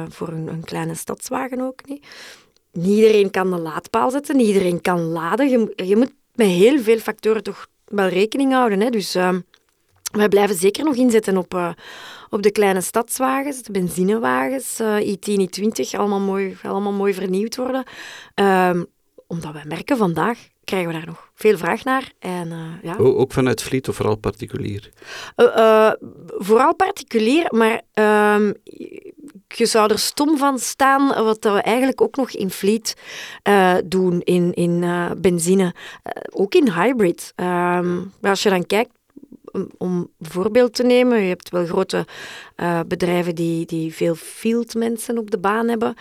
voor 0.10 0.28
een, 0.28 0.48
een 0.48 0.64
kleine 0.64 0.96
stadswagen 0.96 1.62
ook 1.62 1.88
niet 1.88 2.06
niet 2.76 2.96
iedereen 2.96 3.32
kan 3.32 3.52
de 3.52 3.58
laadpaal 3.58 4.12
zetten, 4.12 4.38
niet 4.38 4.48
iedereen 4.48 4.82
kan 4.82 5.00
laden. 5.00 5.50
Je, 5.50 5.74
je 5.76 5.96
moet 5.96 6.14
met 6.36 6.48
heel 6.48 6.80
veel 6.80 6.98
factoren 6.98 7.44
toch 7.44 7.68
wel 7.86 8.08
rekening 8.08 8.52
houden. 8.54 8.82
Hè? 8.82 8.90
Dus 8.90 9.16
uh, 9.16 9.30
wij 10.12 10.30
blijven 10.30 10.56
zeker 10.56 10.84
nog 10.84 10.96
inzetten 10.96 11.38
op, 11.38 11.54
uh, 11.54 11.70
op 12.30 12.42
de 12.42 12.52
kleine 12.52 12.82
stadswagens, 12.82 13.62
de 13.62 13.72
benzinewagens, 13.72 14.80
uh, 14.80 15.16
i10, 15.16 15.40
i20, 15.40 15.98
allemaal 15.98 16.20
mooi, 16.20 16.58
allemaal 16.64 16.92
mooi 16.92 17.14
vernieuwd 17.14 17.56
worden. 17.56 17.84
Ehm, 18.34 18.84
omdat 19.28 19.54
wij 19.54 19.66
merken 19.68 19.98
vandaag, 19.98 20.40
krijgen 20.64 20.88
we 20.88 20.98
daar 20.98 21.06
nog 21.06 21.30
veel 21.34 21.58
vraag 21.58 21.84
naar. 21.84 22.12
En, 22.20 22.48
uh, 22.48 22.84
ja. 22.84 22.96
ook 22.98 23.34
vanuit 23.34 23.64
Vliet 23.64 23.88
of 23.90 23.96
vooral 23.96 24.16
particulier? 24.16 24.92
Uh, 25.36 25.92
vooral 26.28 26.76
particulier, 26.76 27.46
maar 27.50 27.82
ehm, 27.94 28.52
je 29.58 29.66
zou 29.66 29.92
er 29.92 30.00
stom 30.00 30.38
van 30.38 30.60
staan 30.60 31.24
wat 31.24 31.44
we 31.44 31.50
eigenlijk 31.50 32.02
ook 32.02 32.16
nog 32.16 32.32
in 32.32 32.50
Fleet 32.50 32.96
doen, 33.86 34.22
in, 34.22 34.54
in 34.54 34.86
benzine. 35.18 35.74
ook 36.30 36.56
in 36.56 36.72
hybrid. 36.72 37.34
Ehm, 37.36 38.02
als 38.22 38.44
je 38.44 38.50
dan 38.50 38.66
kijkt, 38.66 38.92
om 39.78 40.10
een 40.20 40.30
voorbeeld 40.30 40.74
te 40.74 40.84
nemen, 40.84 41.22
je 41.22 41.28
hebt 41.28 41.50
wel 41.50 41.66
grote 41.66 42.06
bedrijven 42.88 43.36
die, 43.36 43.66
die 43.66 43.94
veel 43.94 44.16
fieldmensen 44.16 45.18
op 45.18 45.32
de 45.32 45.38
baan 45.38 45.68
hebben. 45.68 45.96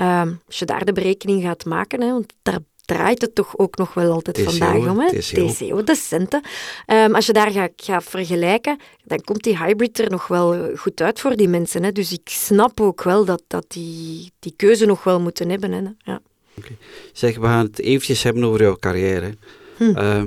Uh, 0.00 0.22
als 0.46 0.58
je 0.58 0.64
daar 0.64 0.84
de 0.84 0.92
berekening 0.92 1.42
gaat 1.42 1.64
maken, 1.64 2.00
hè, 2.00 2.10
want 2.10 2.32
daar 2.42 2.58
draait 2.90 3.20
het 3.20 3.34
toch 3.34 3.58
ook 3.58 3.76
nog 3.76 3.94
wel 3.94 4.12
altijd 4.12 4.36
TCO, 4.36 4.50
vandaag 4.50 4.90
om. 4.90 5.00
Hè? 5.00 5.08
TCO. 5.08 5.46
TCO, 5.46 5.82
de 5.82 5.94
centen. 5.94 6.42
Um, 6.86 7.14
als 7.14 7.26
je 7.26 7.32
daar 7.32 7.50
gaat, 7.50 7.70
gaat 7.76 8.04
vergelijken, 8.04 8.78
dan 9.04 9.20
komt 9.20 9.42
die 9.42 9.58
hybrid 9.58 9.98
er 9.98 10.10
nog 10.10 10.26
wel 10.26 10.76
goed 10.76 11.00
uit 11.00 11.20
voor 11.20 11.36
die 11.36 11.48
mensen. 11.48 11.82
Hè? 11.82 11.92
Dus 11.92 12.12
ik 12.12 12.28
snap 12.28 12.80
ook 12.80 13.02
wel 13.02 13.24
dat, 13.24 13.42
dat 13.46 13.64
die 13.68 14.32
die 14.38 14.54
keuze 14.56 14.86
nog 14.86 15.04
wel 15.04 15.20
moeten 15.20 15.50
hebben. 15.50 15.72
Hè? 15.72 15.80
Ja. 16.12 16.20
Okay. 16.58 16.76
Zeg, 17.12 17.36
we 17.36 17.46
gaan 17.46 17.64
het 17.66 17.78
eventjes 17.78 18.22
hebben 18.22 18.44
over 18.44 18.60
jouw 18.60 18.76
carrière. 18.76 19.34
Hm. 19.76 19.82
Uh, 19.84 20.22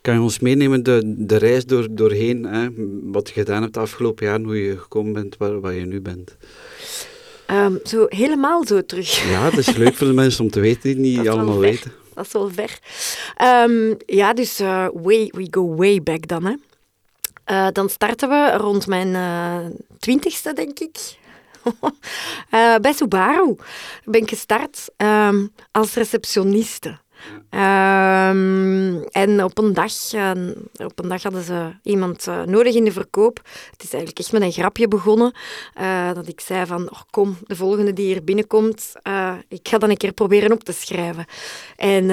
kan 0.00 0.14
je 0.14 0.20
ons 0.20 0.38
meenemen 0.38 0.82
de, 0.82 1.14
de 1.18 1.36
reis 1.36 1.64
door, 1.64 1.86
doorheen, 1.90 2.44
hè? 2.44 2.68
wat 3.02 3.28
je 3.28 3.34
gedaan 3.34 3.62
hebt 3.62 3.74
de 3.74 3.80
afgelopen 3.80 4.26
jaar, 4.26 4.40
hoe 4.40 4.64
je 4.64 4.78
gekomen 4.78 5.12
bent 5.12 5.36
waar, 5.36 5.60
waar 5.60 5.74
je 5.74 5.84
nu 5.84 6.00
bent? 6.00 6.36
Um, 7.52 7.80
zo 7.84 8.06
helemaal 8.08 8.66
zo 8.66 8.84
terug. 8.86 9.30
Ja, 9.30 9.50
dat 9.50 9.58
is 9.58 9.76
leuk 9.76 9.94
voor 9.94 10.06
de 10.06 10.12
mensen 10.12 10.44
om 10.44 10.50
te 10.50 10.60
weten 10.60 10.82
die 10.82 11.18
niet 11.18 11.28
allemaal 11.28 11.58
weten. 11.58 11.92
Dat 12.14 12.26
is 12.26 12.32
wel 12.32 12.50
ver. 12.50 12.78
Um, 13.68 13.96
ja, 14.06 14.32
dus 14.32 14.60
uh, 14.60 14.86
way, 14.92 15.32
we 15.34 15.46
go 15.50 15.74
way 15.74 16.02
back 16.02 16.28
dan. 16.28 16.44
Hè. 16.44 16.54
Uh, 17.46 17.68
dan 17.72 17.88
starten 17.88 18.28
we 18.28 18.56
rond 18.56 18.86
mijn 18.86 19.08
uh, 19.08 19.76
twintigste, 19.98 20.52
denk 20.52 20.78
ik. 20.78 20.98
bij 22.80 22.92
Subaru 22.92 23.56
ben 24.04 24.20
ik 24.20 24.28
gestart 24.28 24.88
um, 24.96 25.52
als 25.70 25.94
receptioniste. 25.94 26.98
Um, 27.50 29.04
en 29.04 29.44
op 29.44 29.58
een, 29.58 29.72
dag, 29.72 30.12
uh, 30.14 30.30
op 30.76 30.98
een 31.02 31.08
dag 31.08 31.22
hadden 31.22 31.42
ze 31.42 31.70
iemand 31.82 32.26
uh, 32.26 32.42
nodig 32.42 32.74
in 32.74 32.84
de 32.84 32.92
verkoop. 32.92 33.40
Het 33.70 33.82
is 33.82 33.92
eigenlijk 33.92 34.18
echt 34.18 34.32
met 34.32 34.42
een 34.42 34.52
grapje 34.52 34.88
begonnen. 34.88 35.34
Uh, 35.80 36.12
dat 36.14 36.28
ik 36.28 36.40
zei 36.40 36.66
van, 36.66 36.90
oh, 36.90 37.00
kom, 37.10 37.36
de 37.46 37.56
volgende 37.56 37.92
die 37.92 38.06
hier 38.06 38.24
binnenkomt, 38.24 38.92
ik 39.48 39.68
ga 39.68 39.78
dan 39.78 39.90
een 39.90 39.96
keer 39.96 40.12
proberen 40.12 40.52
op 40.52 40.64
te 40.64 40.72
schrijven. 40.72 41.24
En 41.76 42.10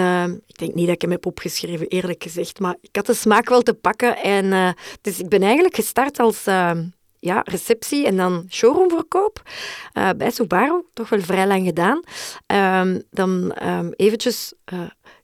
ik 0.47 0.57
denk 0.57 0.73
niet 0.73 0.85
dat 0.85 0.95
ik 0.95 1.01
hem 1.01 1.11
heb 1.11 1.25
opgeschreven, 1.25 1.87
eerlijk 1.87 2.23
gezegd. 2.23 2.59
Maar 2.59 2.75
ik 2.81 2.95
had 2.95 3.05
de 3.05 3.13
smaak 3.13 3.49
wel 3.49 3.61
te 3.61 3.73
pakken. 3.73 4.17
En, 4.17 4.75
dus 5.01 5.19
ik 5.19 5.29
ben 5.29 5.41
eigenlijk 5.41 5.75
gestart 5.75 6.19
als 6.19 6.43
ja, 7.21 7.41
receptie 7.43 8.05
en 8.05 8.17
dan 8.17 8.45
showroomverkoop 8.49 9.41
bij 10.17 10.31
Subaru. 10.31 10.83
Toch 10.93 11.09
wel 11.09 11.21
vrij 11.21 11.47
lang 11.47 11.65
gedaan. 11.65 12.01
Um, 12.81 13.03
dan 13.11 13.55
um, 13.67 13.93
eventjes 13.95 14.53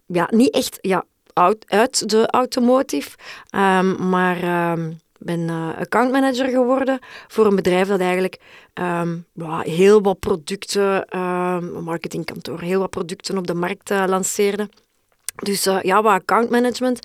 ja, 0.06 0.28
niet 0.32 0.54
echt 0.54 0.78
ja, 0.82 1.04
uit, 1.34 1.66
uit 1.68 2.10
de 2.10 2.28
automotive, 2.28 3.18
um, 3.56 4.10
maar 4.10 4.72
um, 4.72 5.00
ben 5.18 5.40
uh, 5.40 5.78
accountmanager 5.78 6.50
geworden 6.50 7.00
voor 7.28 7.46
een 7.46 7.56
bedrijf 7.56 7.88
dat 7.88 8.00
eigenlijk 8.00 8.40
um, 8.74 9.26
ja, 9.34 9.60
heel 9.60 10.02
wat 10.02 10.20
producten, 10.20 11.20
um, 11.20 11.84
marketingkantoor, 11.84 12.62
heel 12.62 12.80
wat 12.80 12.90
producten 12.90 13.38
op 13.38 13.48
de 13.48 13.54
markt 13.54 13.92
uh, 13.92 14.04
lanceerde. 14.08 14.70
Dus 15.36 15.68
uh, 15.68 15.82
ja, 15.82 16.02
wat 16.02 16.14
accountmanagement. 16.14 17.00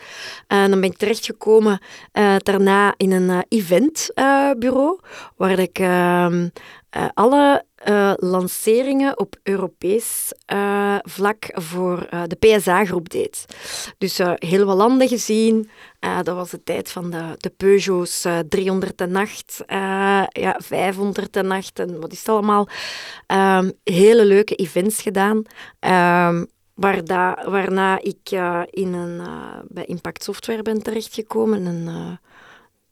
En 0.46 0.70
dan 0.70 0.80
ben 0.80 0.90
ik 0.90 0.96
terechtgekomen 0.96 1.80
uh, 2.12 2.36
daarna 2.38 2.94
in 2.96 3.12
een 3.12 3.44
eventbureau, 3.48 5.00
waar 5.36 5.58
ik 5.58 5.78
alle 7.14 7.64
lanceringen 8.16 9.18
op 9.18 9.36
Europees 9.42 10.32
vlak 11.02 11.48
voor 11.50 12.08
de 12.26 12.36
PSA-groep 12.38 13.08
deed. 13.08 13.44
Dus 13.98 14.20
heel 14.34 14.64
wat 14.64 14.76
landen 14.76 15.08
gezien. 15.08 15.70
dat 16.22 16.34
was 16.34 16.50
de 16.50 16.62
tijd 16.62 16.90
van 16.90 17.10
de, 17.10 17.34
de 17.36 17.50
Peugeots 17.50 18.26
308, 18.48 19.62
ja, 19.66 20.60
508 20.62 21.36
en 21.78 22.00
wat 22.00 22.12
is 22.12 22.18
het 22.18 22.28
allemaal. 22.28 22.68
Um, 23.26 23.72
hele 23.84 24.24
leuke 24.24 24.54
events 24.54 25.02
gedaan. 25.02 25.42
Um, 26.26 26.46
waarna 27.44 27.98
ik 28.00 28.30
in 28.70 28.92
een, 28.92 29.20
bij 29.68 29.84
Impact 29.84 30.22
Software 30.22 30.62
ben 30.62 30.82
terechtgekomen. 30.82 31.66
En, 31.66 32.18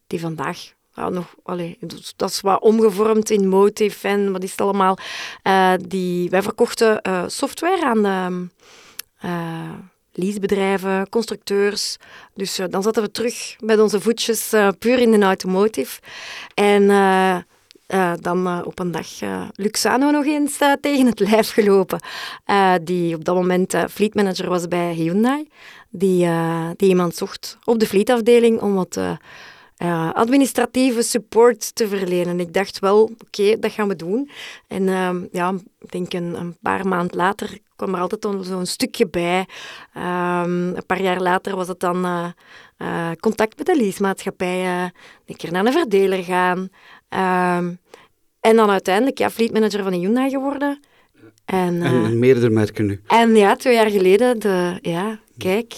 die 0.09 0.21
vandaag 0.21 0.73
ja, 0.99 1.09
nog, 1.09 1.35
allee, 1.43 1.78
dat 2.17 2.31
is 2.31 2.40
wat 2.40 2.61
omgevormd 2.61 3.31
in 3.31 3.49
Motive 3.49 4.09
en 4.09 4.33
wat 4.33 4.43
is 4.43 4.50
het 4.50 4.61
allemaal. 4.61 4.99
die, 5.87 6.31
wij 6.31 6.43
verkochten 6.43 7.00
software 7.26 7.85
aan 7.85 8.02
de 8.02 8.49
leasebedrijven, 10.12 11.09
constructeurs. 11.09 11.97
Dus 12.35 12.61
dan 12.71 12.83
zaten 12.83 13.02
we 13.02 13.11
terug 13.11 13.57
met 13.61 13.81
onze 13.81 14.00
voetjes 14.00 14.55
puur 14.78 14.99
in 14.99 15.11
de 15.11 15.23
automotive. 15.26 16.00
En 16.55 16.87
dan 18.21 18.64
op 18.64 18.78
een 18.78 18.90
dag 18.90 19.07
Luxano 19.52 20.11
nog 20.11 20.25
eens 20.25 20.59
tegen 20.81 21.07
het 21.07 21.21
lijf 21.21 21.52
gelopen. 21.52 22.00
die 22.83 23.14
op 23.14 23.25
dat 23.25 23.35
moment 23.35 23.75
fleetmanager 23.90 24.49
was 24.49 24.69
bij 24.69 24.93
Hyundai. 24.95 25.49
Die, 25.90 26.28
die 26.76 26.88
iemand 26.88 27.14
zocht 27.14 27.59
op 27.64 27.78
de 27.78 27.87
fleetafdeling 27.87 28.61
om 28.61 28.75
wat 28.75 29.00
administratieve 30.12 31.02
support 31.02 31.75
te 31.75 31.88
verlenen. 31.88 32.40
Ik 32.40 32.52
dacht 32.52 32.78
wel, 32.78 33.02
oké, 33.02 33.58
dat 33.58 33.73
gaan 33.73 33.88
we 33.88 33.97
doen. 33.97 34.30
En 34.66 34.88
ehm, 34.88 35.25
ja, 35.32 35.54
ik 35.78 35.90
denk 35.90 36.12
een, 36.12 36.35
een 36.40 36.56
paar 36.62 36.88
maanden 36.88 37.16
later 37.16 37.58
kwam 37.76 37.94
er 37.94 38.00
altijd 38.00 38.26
zo'n 38.40 38.66
stukje 38.66 39.08
bij. 39.08 39.38
Um, 39.97 40.76
een 40.76 40.87
paar 40.87 41.02
jaar 41.02 41.20
later 41.20 41.56
was 41.56 41.68
het 41.68 41.80
dan 41.80 42.06
contact 43.20 43.58
met 43.58 43.66
de 43.66 43.76
leasemaatschappij. 43.76 44.90
een 45.26 45.37
keer 45.37 45.52
naar 45.52 45.66
een 45.66 45.73
verdeler 45.73 46.25
gaan. 46.25 46.58
Um, 47.58 47.78
en 48.40 48.56
dan 48.56 48.70
uiteindelijk 48.70 49.18
ja, 49.18 49.30
fleetmanager 49.30 49.82
van 49.82 49.92
de 49.92 49.99
Hyundai 49.99 50.30
geworden. 50.30 50.80
En, 51.44 51.82
en 51.82 51.94
uh, 51.94 52.08
meerdere 52.08 52.50
merken 52.50 52.87
nu. 52.87 53.00
En 53.06 53.37
ja, 53.37 53.56
twee 53.56 53.75
jaar 53.75 53.90
geleden, 53.90 54.38
de, 54.38 54.78
ja, 54.82 55.18
kijk, 55.37 55.75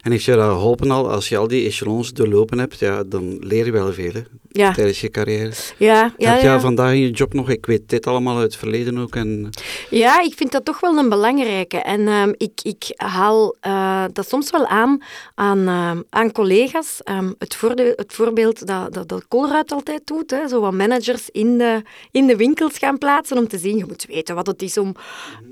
en 0.00 0.10
heeft 0.10 0.24
je 0.24 0.34
dat 0.34 0.50
geholpen 0.50 0.90
al, 0.90 1.10
als 1.10 1.28
je 1.28 1.36
al 1.36 1.48
die 1.48 1.66
echelons 1.66 2.12
doorlopen 2.12 2.58
hebt, 2.58 2.78
ja, 2.78 3.04
dan 3.04 3.36
leer 3.40 3.64
je 3.64 3.72
wel 3.72 3.92
veel 3.92 4.12
ja. 4.56 4.72
tijdens 4.72 5.00
je 5.00 5.10
carrière. 5.10 5.52
Ja, 5.78 6.14
ja, 6.16 6.32
Heb 6.32 6.40
je 6.40 6.46
ja. 6.46 6.60
vandaag 6.60 6.92
in 6.92 7.00
je 7.00 7.10
job 7.10 7.32
nog, 7.32 7.50
ik 7.50 7.66
weet 7.66 7.88
dit 7.88 8.06
allemaal 8.06 8.36
uit 8.36 8.44
het 8.44 8.56
verleden 8.56 8.98
ook. 8.98 9.16
En... 9.16 9.50
Ja, 9.90 10.20
ik 10.20 10.34
vind 10.36 10.52
dat 10.52 10.64
toch 10.64 10.80
wel 10.80 10.96
een 10.96 11.08
belangrijke. 11.08 11.76
En 11.76 12.08
um, 12.08 12.34
ik, 12.36 12.60
ik 12.62 12.84
haal 12.96 13.56
uh, 13.66 14.04
dat 14.12 14.28
soms 14.28 14.50
wel 14.50 14.66
aan 14.66 15.02
aan, 15.34 15.58
uh, 15.58 15.90
aan 16.10 16.32
collega's. 16.32 17.00
Um, 17.04 17.34
het, 17.38 17.60
het 17.96 18.12
voorbeeld 18.12 18.66
dat, 18.66 18.94
dat, 18.94 19.08
dat 19.08 19.28
Colruyt 19.28 19.72
altijd 19.72 20.06
doet, 20.06 20.30
hè, 20.30 20.48
zo 20.48 20.60
wat 20.60 20.72
managers 20.72 21.30
in 21.30 21.58
de, 21.58 21.82
in 22.10 22.26
de 22.26 22.36
winkels 22.36 22.78
gaan 22.78 22.98
plaatsen 22.98 23.38
om 23.38 23.48
te 23.48 23.58
zien, 23.58 23.76
je 23.76 23.84
moet 23.86 24.06
weten 24.08 24.34
wat 24.34 24.46
het 24.46 24.62
is 24.62 24.78
om, 24.78 24.86
mm 24.86 24.94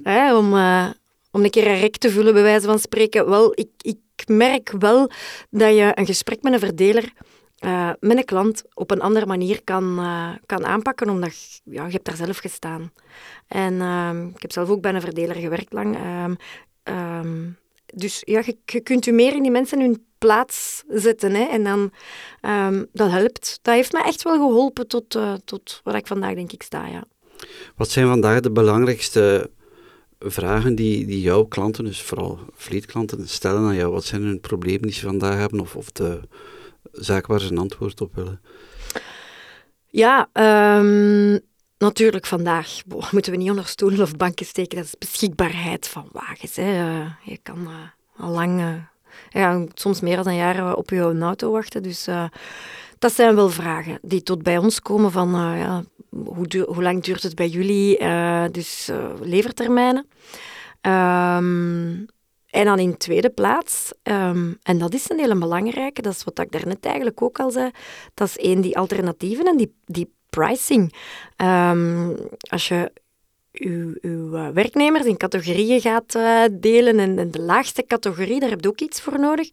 hè, 0.02 0.36
om 0.36 0.54
uh, 0.54 0.86
om 1.34 1.44
een 1.44 1.50
keer 1.50 1.66
een 1.66 1.80
rek 1.80 1.96
te 1.96 2.10
vullen, 2.10 2.32
bij 2.32 2.42
wijze 2.42 2.66
van 2.66 2.78
spreken. 2.78 3.28
Wel, 3.28 3.52
ik, 3.54 3.68
ik 3.80 3.98
merk 4.26 4.72
wel 4.78 5.10
dat 5.50 5.74
je 5.74 5.92
een 5.94 6.06
gesprek 6.06 6.42
met 6.42 6.52
een 6.52 6.58
verdeler, 6.58 7.12
uh, 7.60 7.90
met 8.00 8.16
een 8.16 8.24
klant, 8.24 8.62
op 8.74 8.90
een 8.90 9.00
andere 9.00 9.26
manier 9.26 9.64
kan, 9.64 9.98
uh, 9.98 10.28
kan 10.46 10.64
aanpakken, 10.64 11.08
omdat 11.08 11.60
ja, 11.64 11.86
je 11.86 11.92
hebt 11.92 12.04
daar 12.04 12.16
zelf 12.16 12.38
gestaan. 12.38 12.92
En 13.48 13.74
uh, 13.74 14.10
ik 14.34 14.42
heb 14.42 14.52
zelf 14.52 14.68
ook 14.68 14.80
bij 14.80 14.94
een 14.94 15.00
verdeler 15.00 15.36
gewerkt 15.36 15.72
lang. 15.72 15.98
Um, 16.84 17.56
dus 17.94 18.22
ja, 18.24 18.42
je, 18.64 18.80
kunt 18.80 19.04
je 19.04 19.12
meer 19.12 19.34
in 19.34 19.42
die 19.42 19.50
mensen 19.50 19.80
hun 19.80 20.06
plaats 20.18 20.82
zetten. 20.88 21.34
Hè, 21.34 21.44
en 21.44 21.64
dan, 21.64 21.92
dat 22.92 23.10
helpt. 23.10 23.58
Dat 23.62 23.74
heeft 23.74 23.92
me 23.92 24.02
echt 24.02 24.22
wel 24.22 24.34
geholpen 24.34 24.86
tot, 24.86 25.14
uh, 25.14 25.34
tot 25.44 25.80
waar 25.84 25.96
ik 25.96 26.06
vandaag 26.06 26.34
denk 26.34 26.52
ik 26.52 26.62
sta, 26.62 26.86
ja. 26.86 27.04
Wat 27.76 27.90
zijn 27.90 28.06
vandaag 28.06 28.40
de 28.40 28.50
belangrijkste 28.50 29.50
vragen 30.18 30.74
die, 30.74 31.06
die 31.06 31.20
jouw 31.20 31.44
klanten, 31.44 31.84
dus 31.84 32.02
vooral 32.02 32.38
vlietklanten, 32.54 33.28
stellen 33.28 33.62
aan 33.62 33.74
jou? 33.74 33.92
Wat 33.92 34.04
zijn 34.04 34.22
hun 34.22 34.40
problemen 34.40 34.82
die 34.82 34.92
ze 34.92 35.06
vandaag 35.06 35.36
hebben 35.36 35.60
of, 35.60 35.76
of 35.76 35.92
de 35.92 36.20
zaak 36.92 37.26
waar 37.26 37.40
ze 37.40 37.50
een 37.50 37.58
antwoord 37.58 38.00
op 38.00 38.14
willen? 38.14 38.40
Ja, 39.86 40.28
um, 40.78 41.40
natuurlijk 41.78 42.26
vandaag 42.26 42.82
moeten 43.10 43.32
we 43.32 43.38
niet 43.38 43.50
onder 43.50 43.66
stoelen 43.66 44.00
of 44.00 44.16
banken 44.16 44.46
steken. 44.46 44.76
Dat 44.76 44.86
is 44.86 44.98
beschikbaarheid 44.98 45.88
van 45.88 46.08
wagens. 46.12 46.56
Hè. 46.56 46.98
Uh, 47.00 47.10
je 47.22 47.38
kan 47.42 47.58
uh, 47.60 48.24
al 48.24 48.30
lang, 48.30 48.60
uh, 48.60 48.74
ja, 49.30 49.64
soms 49.74 50.00
meer 50.00 50.16
dan 50.16 50.28
een 50.28 50.36
jaar 50.36 50.74
op 50.74 50.90
je 50.90 51.18
auto 51.20 51.50
wachten. 51.50 51.82
Dus 51.82 52.08
dat 53.04 53.12
zijn 53.12 53.34
wel 53.34 53.50
vragen 53.50 53.98
die 54.02 54.22
tot 54.22 54.42
bij 54.42 54.58
ons 54.58 54.80
komen 54.80 55.12
van 55.12 55.30
ja, 55.30 55.84
hoe, 56.10 56.66
hoe 56.68 56.82
lang 56.82 57.02
duurt 57.02 57.22
het 57.22 57.34
bij 57.34 57.48
jullie? 57.48 58.00
Uh, 58.00 58.44
dus 58.50 58.88
uh, 58.90 59.10
levertermijnen. 59.20 60.06
Ehm, 60.80 62.04
en 62.50 62.64
dan 62.64 62.78
in 62.78 62.96
tweede 62.96 63.30
plaats, 63.30 63.92
ehm, 64.02 64.52
en 64.62 64.78
dat 64.78 64.94
is 64.94 65.10
een 65.10 65.18
hele 65.18 65.38
belangrijke, 65.38 66.02
dat 66.02 66.12
is 66.12 66.24
wat 66.24 66.38
ik 66.38 66.52
daarnet 66.52 66.84
eigenlijk 66.84 67.22
ook 67.22 67.38
al 67.38 67.50
zei, 67.50 67.70
dat 68.14 68.28
is 68.28 68.38
één, 68.38 68.60
die 68.60 68.78
alternatieven 68.78 69.46
en 69.46 69.56
die, 69.56 69.74
die 69.84 70.12
pricing. 70.30 70.94
Ehm, 71.36 72.10
als 72.48 72.68
je 72.68 72.92
eh, 73.52 74.48
werknemers 74.48 75.04
in 75.04 75.16
categorieën 75.16 75.80
gaat 75.80 76.12
delen 76.52 76.98
en, 76.98 77.18
en, 77.18 77.30
de 77.30 77.40
laagste 77.40 77.84
categorie, 77.86 78.40
daar 78.40 78.50
heb 78.50 78.60
je 78.60 78.68
ook 78.68 78.80
iets 78.80 79.00
voor 79.00 79.18
nodig. 79.20 79.48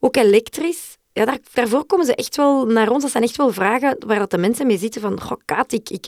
Ook 0.00 0.16
elektrisch. 0.16 0.97
Ja, 1.18 1.24
daar, 1.24 1.38
daarvoor 1.52 1.84
komen 1.84 2.06
ze 2.06 2.14
echt 2.14 2.36
wel 2.36 2.66
naar 2.66 2.90
ons. 2.90 3.02
Dat 3.02 3.10
zijn 3.10 3.22
echt 3.22 3.36
wel 3.36 3.52
vragen 3.52 3.96
waar 4.06 4.18
dat 4.18 4.30
de 4.30 4.38
mensen 4.38 4.66
mee 4.66 4.78
zitten 4.78 5.00
van, 5.00 5.20
goh, 5.20 5.38
Kaat, 5.44 5.72
ik, 5.72 5.90
ik, 5.90 6.06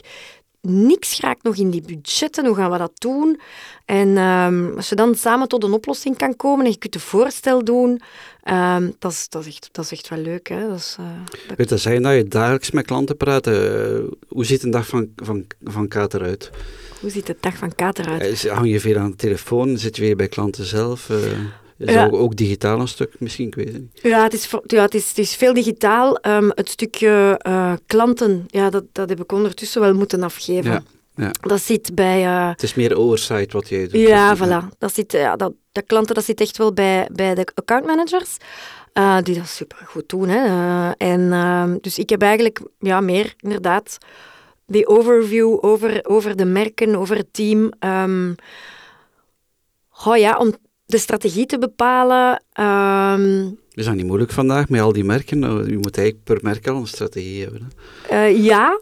niks 0.61 1.19
raakt 1.19 1.43
nog 1.43 1.55
in 1.55 1.69
die 1.69 1.81
budgetten, 1.81 2.45
hoe 2.45 2.55
gaan 2.55 2.71
we 2.71 2.77
dat 2.77 2.91
doen? 2.93 3.39
En 3.85 4.17
um, 4.17 4.73
als 4.75 4.89
je 4.89 4.95
dan 4.95 5.15
samen 5.15 5.47
tot 5.47 5.63
een 5.63 5.73
oplossing 5.73 6.17
kan 6.17 6.35
komen 6.35 6.65
en 6.65 6.71
je 6.71 6.77
kunt 6.77 6.95
een 6.95 7.01
voorstel 7.01 7.63
doen, 7.63 8.01
um, 8.49 8.95
dat, 8.99 9.11
is, 9.11 9.29
dat, 9.29 9.45
is 9.45 9.47
echt, 9.47 9.69
dat 9.71 9.85
is 9.85 9.91
echt 9.91 10.09
wel 10.09 10.19
leuk. 10.19 10.49
Hè? 10.49 10.67
Dat 10.67 10.77
is, 10.77 10.97
uh, 10.99 11.05
dat... 11.47 11.57
Weet 11.57 11.69
dat 11.69 11.83
je 11.83 12.25
dagelijks 12.27 12.71
met 12.71 12.85
klanten 12.85 13.17
praat? 13.17 13.47
Uh, 13.47 13.53
hoe 14.27 14.45
ziet 14.45 14.63
een 14.63 14.71
dag 14.71 14.87
van, 14.87 15.09
van, 15.15 15.45
van 15.63 15.87
Kaat 15.87 16.13
eruit? 16.13 16.51
Hoe 16.99 17.09
ziet 17.09 17.25
de 17.25 17.37
dag 17.39 17.55
van 17.55 17.75
Kaat 17.75 17.99
eruit? 17.99 18.43
Uh, 18.43 18.51
hang 18.51 18.69
je 18.69 18.79
veel 18.79 18.97
aan 18.97 19.09
de 19.09 19.15
telefoon? 19.15 19.77
Zit 19.77 19.95
je 19.95 20.01
weer 20.01 20.15
bij 20.15 20.27
klanten 20.27 20.65
zelf? 20.65 21.09
Is 21.81 21.93
ja. 21.93 22.05
ook, 22.05 22.13
ook, 22.13 22.35
digitaal 22.35 22.79
een 22.79 22.87
stuk 22.87 23.19
misschien? 23.19 23.47
Ik 23.47 23.55
weet 23.55 23.67
het 23.67 23.81
niet. 23.81 23.99
Ja, 24.01 24.23
het 24.23 24.33
is, 24.33 24.49
ja, 24.67 24.81
het 24.81 24.93
is, 24.93 25.09
het 25.09 25.17
is 25.17 25.35
veel 25.35 25.53
digitaal. 25.53 26.17
Um, 26.27 26.51
het 26.55 26.69
stukje 26.69 27.39
uh, 27.47 27.73
klanten, 27.85 28.43
ja, 28.47 28.69
dat, 28.69 28.83
dat 28.91 29.09
heb 29.09 29.21
ik 29.21 29.31
ondertussen 29.31 29.81
wel 29.81 29.93
moeten 29.93 30.23
afgeven. 30.23 30.71
Ja. 30.71 30.83
Ja. 31.15 31.31
Dat 31.41 31.61
zit 31.61 31.95
bij... 31.95 32.25
Uh, 32.25 32.49
het 32.49 32.63
is 32.63 32.73
meer 32.73 32.97
oversight 32.97 33.53
wat 33.53 33.69
jij 33.69 33.87
doet. 33.87 34.01
Ja, 34.01 34.37
voilà. 34.37 34.77
Dat 34.77 34.93
zit, 34.93 35.11
ja, 35.11 35.35
dat, 35.35 35.53
dat 35.71 35.85
klanten, 35.85 36.15
dat 36.15 36.23
zit 36.23 36.41
echt 36.41 36.57
wel 36.57 36.73
bij, 36.73 37.09
bij 37.13 37.35
de 37.35 37.47
accountmanagers. 37.53 38.37
Uh, 38.93 39.17
die 39.21 39.35
dat 39.35 39.47
super 39.47 39.77
goed 39.85 40.09
doen. 40.09 40.29
Hè. 40.29 40.91
En, 40.91 41.31
ehm, 41.33 41.77
dus 41.81 41.99
ik 41.99 42.09
heb 42.09 42.21
eigenlijk 42.21 42.61
ja, 42.79 43.01
meer, 43.01 43.33
inderdaad, 43.37 43.97
die 44.65 44.87
overview 44.87 45.57
over, 45.65 45.99
over 46.05 46.35
de 46.35 46.45
merken, 46.45 46.95
over 46.95 47.15
het 47.15 47.33
team. 47.33 47.71
Um, 47.79 48.35
oh 50.05 50.17
ja, 50.17 50.37
om 50.37 50.55
de 50.91 50.97
strategie 50.97 51.45
te 51.45 51.57
bepalen. 51.57 52.43
Um, 52.59 53.59
is 53.73 53.85
dat 53.85 53.95
niet 53.95 54.05
moeilijk 54.05 54.31
vandaag 54.31 54.69
met 54.69 54.81
al 54.81 54.93
die 54.93 55.03
merken? 55.03 55.39
Nou, 55.39 55.69
je 55.69 55.77
moet 55.77 55.97
eigenlijk 55.97 56.25
per 56.25 56.39
merk 56.41 56.67
al 56.67 56.75
een 56.75 56.87
strategie 56.87 57.43
hebben. 57.43 57.71
Uh, 58.11 58.43
ja. 58.43 58.79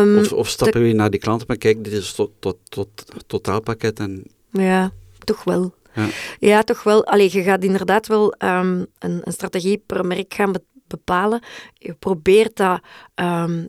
Um, 0.00 0.18
of, 0.18 0.32
of 0.32 0.48
stappen 0.48 0.82
we 0.82 0.92
naar 0.92 1.10
die 1.10 1.20
klanten, 1.20 1.46
maar 1.46 1.56
kijk, 1.56 1.84
dit 1.84 1.92
is 1.92 2.12
tot, 2.12 2.30
tot, 2.38 2.56
tot 2.68 3.04
totaalpakket. 3.26 3.98
En... 3.98 4.24
Ja, 4.50 4.90
toch 5.24 5.44
wel. 5.44 5.74
Ja, 5.94 6.06
ja 6.38 6.62
toch 6.62 6.82
wel. 6.82 7.06
Allee, 7.06 7.28
je 7.32 7.42
gaat 7.42 7.64
inderdaad 7.64 8.06
wel 8.06 8.34
um, 8.38 8.86
een, 8.98 9.20
een, 9.24 9.32
strategie 9.32 9.82
per 9.86 10.04
merk 10.04 10.34
gaan 10.34 10.52
bepalen. 10.88 11.42
Je 11.74 11.94
probeert 11.94 12.56
dat 12.56 12.80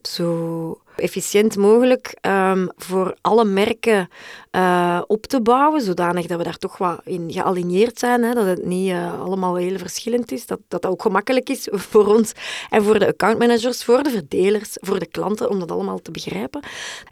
zo 0.02 0.82
efficiënt 1.00 1.58
mogelijk 1.58 2.18
um, 2.22 2.70
voor 2.76 3.16
alle 3.22 3.46
merken 3.46 4.10
uh, 4.52 5.02
op 5.08 5.26
te 5.26 5.42
bouwen, 5.42 5.82
zodanig 5.82 6.26
dat 6.26 6.38
we 6.38 6.44
daar 6.44 6.58
toch 6.58 6.78
wat 6.78 7.02
in 7.04 7.32
gealigneerd 7.32 8.00
zijn, 8.00 8.24
hè, 8.24 8.34
dat 8.34 8.46
het 8.46 8.66
niet 8.66 8.90
uh, 8.90 9.22
allemaal 9.22 9.56
heel 9.56 9.78
verschillend 9.78 10.32
is, 10.32 10.46
dat, 10.46 10.60
dat 10.68 10.86
ook 10.86 11.02
gemakkelijk 11.02 11.50
is 11.50 11.68
voor 11.92 12.08
ons 12.16 12.32
en 12.70 12.84
voor 12.84 13.00
de 13.00 13.08
accountmanagers, 13.08 13.84
voor 13.84 14.04
de 14.04 14.10
verdelers, 14.10 14.78
voor 14.82 15.00
de 15.00 15.08
klanten, 15.08 15.50
om 15.50 15.60
dat 15.60 15.72
allemaal 15.72 16.00
te 16.00 16.12
begrijpen. 16.12 16.62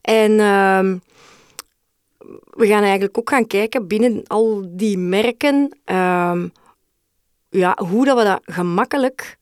En... 0.02 0.32
Uh, 0.32 0.94
we 2.50 2.68
gaan 2.68 2.82
eigenlijk 2.82 3.18
ook 3.18 3.30
gaan 3.30 3.48
kijken 3.48 3.88
binnen 3.88 4.24
al 4.28 4.64
die 4.68 4.98
merken 4.98 5.78
ja, 7.50 7.78
hoe 7.88 8.06
dat 8.06 8.18
we 8.18 8.24
dat 8.24 8.40
gemakkelijk 8.44 9.38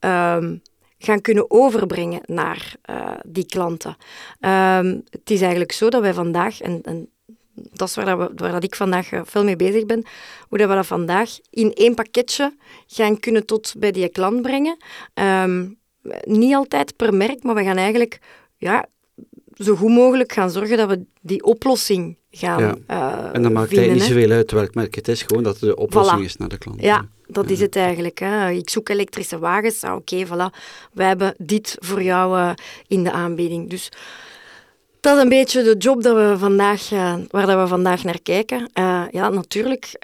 um, 0.00 0.62
gaan 0.98 1.20
kunnen 1.20 1.50
overbrengen 1.50 2.20
naar 2.24 2.74
uh, 2.90 3.10
die 3.26 3.46
klanten. 3.46 3.96
Um, 4.40 5.04
het 5.10 5.30
is 5.30 5.40
eigenlijk 5.40 5.72
zo 5.72 5.88
dat 5.88 6.00
wij 6.02 6.14
vandaag, 6.14 6.60
en, 6.60 7.08
dat 7.54 7.88
is 7.88 7.94
waar, 7.94 8.34
dat, 8.34 8.64
ik 8.64 8.74
vandaag 8.74 9.12
uh, 9.12 9.20
veel 9.24 9.44
mee 9.44 9.56
bezig 9.56 9.86
ben, 9.86 10.06
hoe 10.48 10.58
dat 10.58 10.68
we 10.68 10.74
dat 10.74 10.86
vandaag 10.86 11.30
in 11.50 11.72
één 11.72 11.94
pakketje 11.94 12.56
gaan 12.86 13.20
kunnen 13.20 13.46
tot 13.46 13.74
bij 13.78 13.92
die 13.92 14.08
klant 14.08 14.42
brengen. 14.42 14.76
Um, 15.14 15.78
niet 16.24 16.54
altijd 16.54 16.96
per 16.96 17.14
merk, 17.14 17.42
maar 17.42 17.54
we 17.54 17.64
gaan 17.64 17.76
eigenlijk 17.76 18.20
ja, 18.56 18.86
zo 19.58 19.76
goed 19.76 19.90
mogelijk 19.90 20.32
gaan 20.32 20.50
zorgen 20.50 20.76
dat 20.76 20.88
we 20.88 21.04
die 21.20 21.44
oplossing 21.44 22.16
gaan 22.30 22.60
ja. 22.60 22.74
uh, 22.90 23.30
En 23.32 23.42
dan 23.42 23.52
maakt 23.52 23.76
het 23.76 23.92
niet 23.92 24.02
zoveel 24.02 24.30
uit 24.30 24.50
welk 24.50 24.74
merk 24.74 24.94
het 24.94 25.08
is, 25.08 25.22
gewoon 25.22 25.42
dat 25.42 25.58
de 25.58 25.76
oplossing 25.76 26.20
voilà. 26.20 26.24
is 26.24 26.36
naar 26.36 26.48
de 26.48 26.58
klant. 26.58 26.80
Ja, 26.80 27.08
dat 27.26 27.50
is 27.50 27.60
het 27.60 27.76
eigenlijk. 27.76 28.18
Hè. 28.18 28.50
Ik 28.50 28.70
zoek 28.70 28.88
elektrische 28.88 29.38
wagens. 29.38 29.82
Ah, 29.82 29.94
Oké, 29.94 30.14
okay, 30.14 30.26
voilà. 30.26 30.54
We 30.92 31.02
hebben 31.02 31.34
dit 31.38 31.76
voor 31.78 32.02
jou 32.02 32.38
uh, 32.38 32.50
in 32.86 33.04
de 33.04 33.12
aanbieding. 33.12 33.70
Dus 33.70 33.88
dat 35.00 35.16
is 35.16 35.22
een 35.22 35.28
beetje 35.28 35.62
de 35.62 35.76
job 35.76 36.02
dat 36.02 36.16
we 36.16 36.38
vandaag, 36.38 36.90
uh, 36.92 37.14
waar 37.30 37.46
dat 37.46 37.60
we 37.60 37.66
vandaag 37.66 38.04
naar 38.04 38.20
kijken. 38.22 38.70
Ja, 39.10 39.28
natuurlijk 39.28 39.96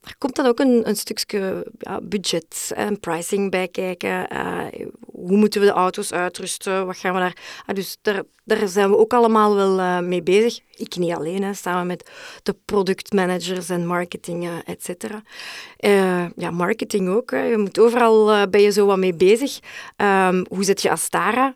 er 0.00 0.14
komt 0.18 0.36
dan 0.36 0.46
ook 0.46 0.60
een, 0.60 0.88
een 0.88 0.96
stukje 0.96 1.66
ja, 1.78 2.00
budget 2.02 2.72
en 2.74 3.00
pricing 3.00 3.50
bij 3.50 3.68
kijken. 3.68 4.28
Uh, 4.32 4.64
hoe 5.26 5.36
moeten 5.36 5.60
we 5.60 5.66
de 5.66 5.72
auto's 5.72 6.12
uitrusten? 6.12 6.86
Wat 6.86 6.96
gaan 6.96 7.14
we 7.14 7.20
daar... 7.20 7.36
Uh, 7.66 7.74
dus 7.74 7.98
daar, 8.02 8.22
daar 8.44 8.68
zijn 8.68 8.90
we 8.90 8.96
ook 8.96 9.12
allemaal 9.12 9.54
wel 9.54 9.78
uh, 9.78 10.00
mee 10.00 10.22
bezig. 10.22 10.60
Ik 10.76 10.96
niet 10.96 11.12
alleen, 11.12 11.42
hè, 11.42 11.54
samen 11.54 11.86
met 11.86 12.10
de 12.42 12.56
productmanagers 12.64 13.68
en 13.68 13.86
marketing, 13.86 14.62
et 14.64 14.84
cetera. 14.84 15.22
ja, 16.36 16.50
marketing 16.50 17.08
ook. 17.08 17.30
Hè. 17.30 17.42
Je 17.42 17.56
moet 17.56 17.78
overal 17.78 18.48
ben 18.48 18.60
je 18.60 18.70
zo 18.70 18.86
wat 18.86 18.98
mee 18.98 19.14
bezig. 19.14 19.58
Um, 19.96 20.46
hoe 20.48 20.64
zet 20.64 20.82
je 20.82 20.90
Astara 20.90 21.54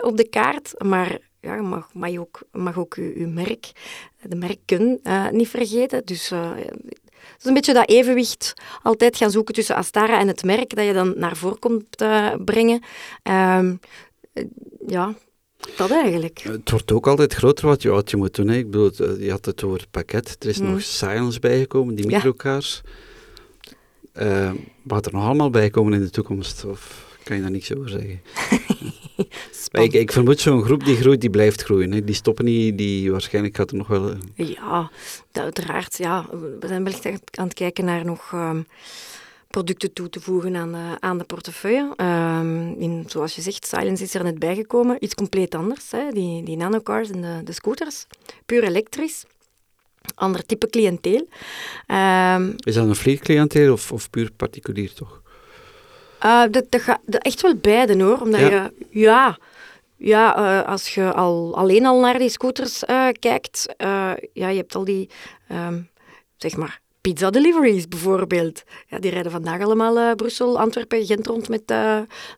op 0.00 0.16
de 0.16 0.28
kaart? 0.30 0.74
Maar 0.78 1.18
ja, 1.40 1.54
je 1.54 1.62
mag, 1.62 1.88
mag, 1.92 2.16
ook, 2.16 2.42
mag 2.52 2.78
ook 2.78 2.94
je, 2.94 3.18
je 3.18 3.26
merk, 3.26 3.72
de 4.22 4.36
merken 4.36 5.00
niet 5.30 5.48
vergeten. 5.48 6.02
Dus 6.04 6.32
is 7.38 7.44
een 7.44 7.54
beetje 7.54 7.72
dat 7.72 7.88
evenwicht 7.88 8.54
altijd 8.82 9.16
gaan 9.16 9.30
zoeken 9.30 9.54
tussen 9.54 9.76
Astara 9.76 10.18
en 10.18 10.28
het 10.28 10.44
merk 10.44 10.74
dat 10.74 10.84
je 10.84 10.92
dan 10.92 11.12
naar 11.16 11.36
voren 11.36 11.58
komt 11.58 12.02
uh, 12.02 12.34
brengen. 12.44 12.82
Uh, 13.30 13.70
ja, 14.86 15.14
dat 15.76 15.90
eigenlijk. 15.90 16.40
Het 16.40 16.70
wordt 16.70 16.92
ook 16.92 17.06
altijd 17.06 17.34
groter 17.34 17.66
wat 17.66 17.82
je, 17.82 17.88
wat 17.88 18.10
je 18.10 18.16
moet 18.16 18.34
doen. 18.34 18.48
Hè. 18.48 18.56
Ik 18.56 18.70
bedoel, 18.70 18.90
eh, 18.90 19.24
je 19.24 19.30
had 19.30 19.44
het 19.44 19.64
over 19.64 19.78
het 19.78 19.90
pakket. 19.90 20.36
Er 20.38 20.48
is 20.48 20.58
mm. 20.58 20.70
nog 20.70 20.82
Silence 20.82 21.40
bijgekomen, 21.40 21.94
die 21.94 22.06
microkaars. 22.06 22.80
Ja. 22.84 22.90
Uh, 24.14 24.52
wat 24.82 25.06
er 25.06 25.12
nog 25.12 25.24
allemaal 25.24 25.50
bij 25.50 25.70
komen 25.70 25.92
in 25.92 26.00
de 26.00 26.10
toekomst? 26.10 26.64
Of 26.64 27.09
kan 27.30 27.38
je 27.38 27.44
daar 27.44 27.54
niks 27.58 27.74
over 27.74 27.88
zeggen? 27.88 28.20
ik, 29.86 29.92
ik, 29.92 30.12
vermoed 30.12 30.40
zo'n 30.40 30.62
groep 30.62 30.84
die 30.84 30.96
groeit, 30.96 31.20
die 31.20 31.30
blijft 31.30 31.62
groeien. 31.62 31.92
Hè. 31.92 32.04
Die 32.04 32.14
stoppen 32.14 32.44
niet, 32.44 32.78
die 32.78 33.10
waarschijnlijk 33.10 33.56
gaat 33.56 33.70
er 33.70 33.76
nog 33.76 33.86
wel... 33.86 34.14
Ja, 34.34 34.90
uiteraard. 35.32 35.98
Ja. 35.98 36.26
We 36.60 36.66
zijn 36.66 36.84
wellicht 36.84 37.06
aan 37.06 37.44
het 37.44 37.54
kijken 37.54 37.84
naar 37.84 38.04
nog... 38.04 38.32
Um, 38.32 38.66
producten 39.48 39.92
toe 39.92 40.08
te 40.08 40.20
voegen 40.20 40.56
aan 40.56 40.72
de, 40.72 40.96
aan 41.00 41.18
de 41.18 41.24
portefeuille. 41.24 41.94
Um, 41.96 42.74
in, 42.78 43.04
zoals 43.06 43.34
je 43.34 43.42
zegt, 43.42 43.66
Silence 43.66 44.02
is 44.02 44.14
er 44.14 44.24
net 44.24 44.38
bijgekomen. 44.38 44.96
Iets 45.00 45.14
compleet 45.14 45.54
anders. 45.54 45.90
Hè. 45.90 46.10
Die, 46.10 46.42
die 46.42 46.56
nanocars 46.56 47.10
en 47.10 47.20
de, 47.20 47.40
de 47.44 47.52
scooters. 47.52 48.06
Puur 48.46 48.64
elektrisch. 48.64 49.24
Ander 50.14 50.46
type 50.46 50.68
cliënteel. 50.68 51.28
Um, 51.86 52.54
is 52.56 52.74
dat 52.74 52.86
een 52.86 52.96
vliegcliënteel 52.96 53.72
of, 53.72 53.92
of 53.92 54.10
puur 54.10 54.30
particulier 54.36 54.92
toch? 54.92 55.19
Uh, 56.24 56.42
dat, 56.50 56.64
dat 56.68 56.80
gaat 56.80 57.00
echt 57.08 57.40
wel 57.40 57.54
beide 57.54 58.02
hoor. 58.02 58.20
Omdat 58.20 58.40
ja. 58.40 58.46
je, 58.48 58.72
ja, 59.00 59.38
ja 59.96 60.38
uh, 60.38 60.68
als 60.68 60.94
je 60.94 61.12
al, 61.12 61.56
alleen 61.56 61.86
al 61.86 62.00
naar 62.00 62.18
die 62.18 62.28
scooters 62.28 62.82
uh, 62.82 63.08
kijkt, 63.18 63.66
ja, 64.32 64.48
je 64.48 64.56
hebt 64.56 64.74
al 64.74 64.84
die, 64.84 65.10
um, 65.52 65.88
zeg 66.36 66.56
maar, 66.56 66.80
pizza 67.00 67.30
deliveries 67.30 67.88
bijvoorbeeld. 67.88 68.62
Ja, 68.86 68.98
die 68.98 69.10
rijden 69.10 69.32
vandaag 69.32 69.60
allemaal 69.60 70.14
Brussel, 70.14 70.58
Antwerpen, 70.58 71.06
Gent 71.06 71.26
rond 71.26 71.48
met 71.48 71.74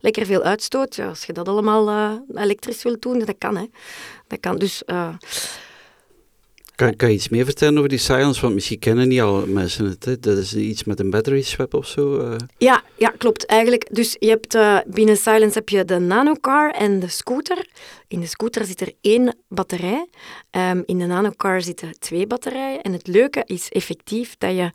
lekker 0.01 0.27
veel 0.27 0.42
uitstoot. 0.42 0.97
Ja, 0.97 1.09
als 1.09 1.25
je 1.25 1.33
dat 1.33 1.49
allemaal 1.49 2.21
elektrisch 2.35 2.83
wilt 2.83 3.03
doen, 3.03 3.18
dat 3.18 3.35
kan 3.38 3.57
hè. 3.57 3.66
Dat 4.27 4.40
kan 4.40 4.59
dus... 4.59 4.83
Kan, 6.83 6.97
kan 6.97 7.09
je 7.09 7.14
iets 7.14 7.29
meer 7.29 7.45
vertellen 7.45 7.77
over 7.77 7.88
die 7.88 7.99
Silence? 7.99 8.40
Want 8.40 8.55
misschien 8.55 8.79
kennen 8.79 9.09
niet 9.09 9.21
al 9.21 9.47
mensen 9.47 9.85
het. 9.85 10.23
Dat 10.23 10.37
is 10.37 10.55
iets 10.55 10.85
met 10.85 11.01
een 11.01 11.11
battery 11.11 11.42
swap 11.42 11.75
of 11.75 11.87
zo. 11.87 12.21
Uh. 12.21 12.37
Ja, 12.59 12.83
ja, 12.97 13.09
klopt. 13.09 13.47
Eigenlijk, 13.47 13.88
dus 13.90 14.16
je 14.18 14.29
hebt, 14.29 14.55
uh, 14.55 14.79
binnen 14.87 15.16
Silence 15.16 15.59
heb 15.59 15.68
je 15.68 15.85
de 15.85 15.99
nanocar 15.99 16.71
en 16.71 17.01
de 17.01 17.09
scooter. 17.09 17.66
In 18.09 18.21
de 18.21 18.27
scooter 18.27 18.64
zit 18.64 18.81
er 18.81 18.92
één 19.01 19.37
batterij. 19.49 20.07
Um, 20.51 20.83
in 20.87 20.99
de 20.99 21.07
nanocar 21.07 21.62
zitten 21.62 21.99
twee 21.99 22.27
batterijen. 22.27 22.83
En 22.83 22.92
het 22.92 23.07
leuke 23.07 23.42
is 23.47 23.68
effectief 23.68 24.35
dat 24.38 24.51
je... 24.51 24.71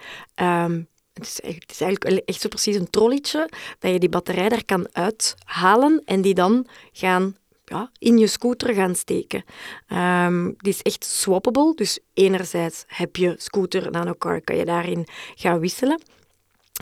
Het 1.13 1.25
is, 1.25 1.39
het 1.43 1.71
is, 1.71 1.81
eigenlijk 1.81 2.21
echt 2.25 2.41
zo 2.41 2.47
precies 2.47 2.75
een 2.75 2.89
trolletje, 2.89 3.49
dat 3.79 3.91
je 3.91 3.99
die 3.99 4.09
batterij 4.09 4.49
daar 4.49 4.65
kan 4.65 4.87
uithalen 4.91 6.01
en 6.05 6.21
die 6.21 6.33
dan 6.33 6.67
gaan 6.91 7.35
ja, 7.69 7.91
in 7.99 8.17
je 8.17 8.27
scooter 8.27 8.73
gaan 8.73 8.95
steken. 8.95 9.43
Um, 9.87 10.53
die 10.57 10.73
is 10.73 10.81
echt 10.81 11.05
swappable, 11.05 11.73
dus 11.75 11.99
enerzijds 12.13 12.83
heb 12.87 13.15
je 13.15 13.35
scooter 13.37 13.91
nanocar, 13.91 14.41
kan 14.41 14.55
je 14.55 14.65
daarin 14.65 15.07
gaan 15.35 15.59
wisselen. 15.59 16.01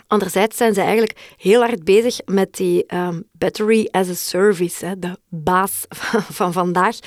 Anderzijds 0.06 0.56
zijn 0.56 0.74
ze 0.74 0.80
eigenlijk 0.80 1.34
heel 1.36 1.60
hard 1.60 1.84
bezig 1.84 2.18
met 2.24 2.54
die 2.56 2.94
um, 2.94 3.24
battery 3.32 3.88
as 3.90 4.08
a 4.08 4.14
service, 4.14 4.86
hè, 4.86 4.98
de 4.98 5.18
baas 5.28 5.84
van, 5.88 6.22
van 6.22 6.52
vandaag. 6.52 6.98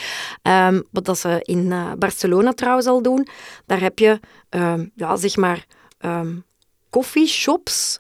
Um, 0.44 0.84
wat 0.92 1.06
dat 1.06 1.20
ze 1.20 1.40
in 1.42 1.66
uh, 1.66 1.92
Barcelona 1.98 2.54
trouwens 2.54 2.88
al 2.88 3.02
doen. 3.02 3.28
Daar 3.66 3.80
heb 3.80 4.00
je, 4.00 4.20
ja, 4.96 5.16
zeg 5.16 5.36
maar, 5.36 5.66
coffeeshops, 6.90 8.00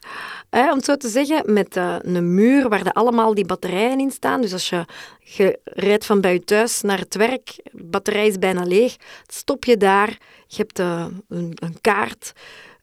hè, 0.50 0.70
om 0.70 0.76
het 0.76 0.86
zo 0.86 0.96
te 0.96 1.10
zeggen, 1.10 1.54
met 1.54 1.76
uh, 1.76 1.96
een 2.02 2.34
muur 2.34 2.70
waar 2.70 2.84
de 2.84 2.94
allemaal 2.94 3.34
die 3.34 3.46
batterijen 3.46 4.00
in 4.00 4.12
staan. 4.12 4.42
Dus 4.42 4.54
als 4.54 4.70
je, 4.70 4.86
je 5.20 5.60
rijdt 5.64 6.06
van 6.06 6.22
bij 6.22 6.34
je 6.34 6.44
thuis 6.44 6.82
naar 6.82 7.00
het 7.00 7.16
werk, 7.16 7.60
de 7.72 7.84
batterij 7.84 8.28
is 8.28 8.38
bijna 8.38 8.64
leeg, 8.64 8.96
stop 9.28 9.66
je 9.66 9.78
daar, 9.78 10.18
je 10.48 10.58
hebt 10.58 10.80
uh, 10.80 11.06
een, 11.30 11.54
een 11.56 11.82
kaart 11.82 12.32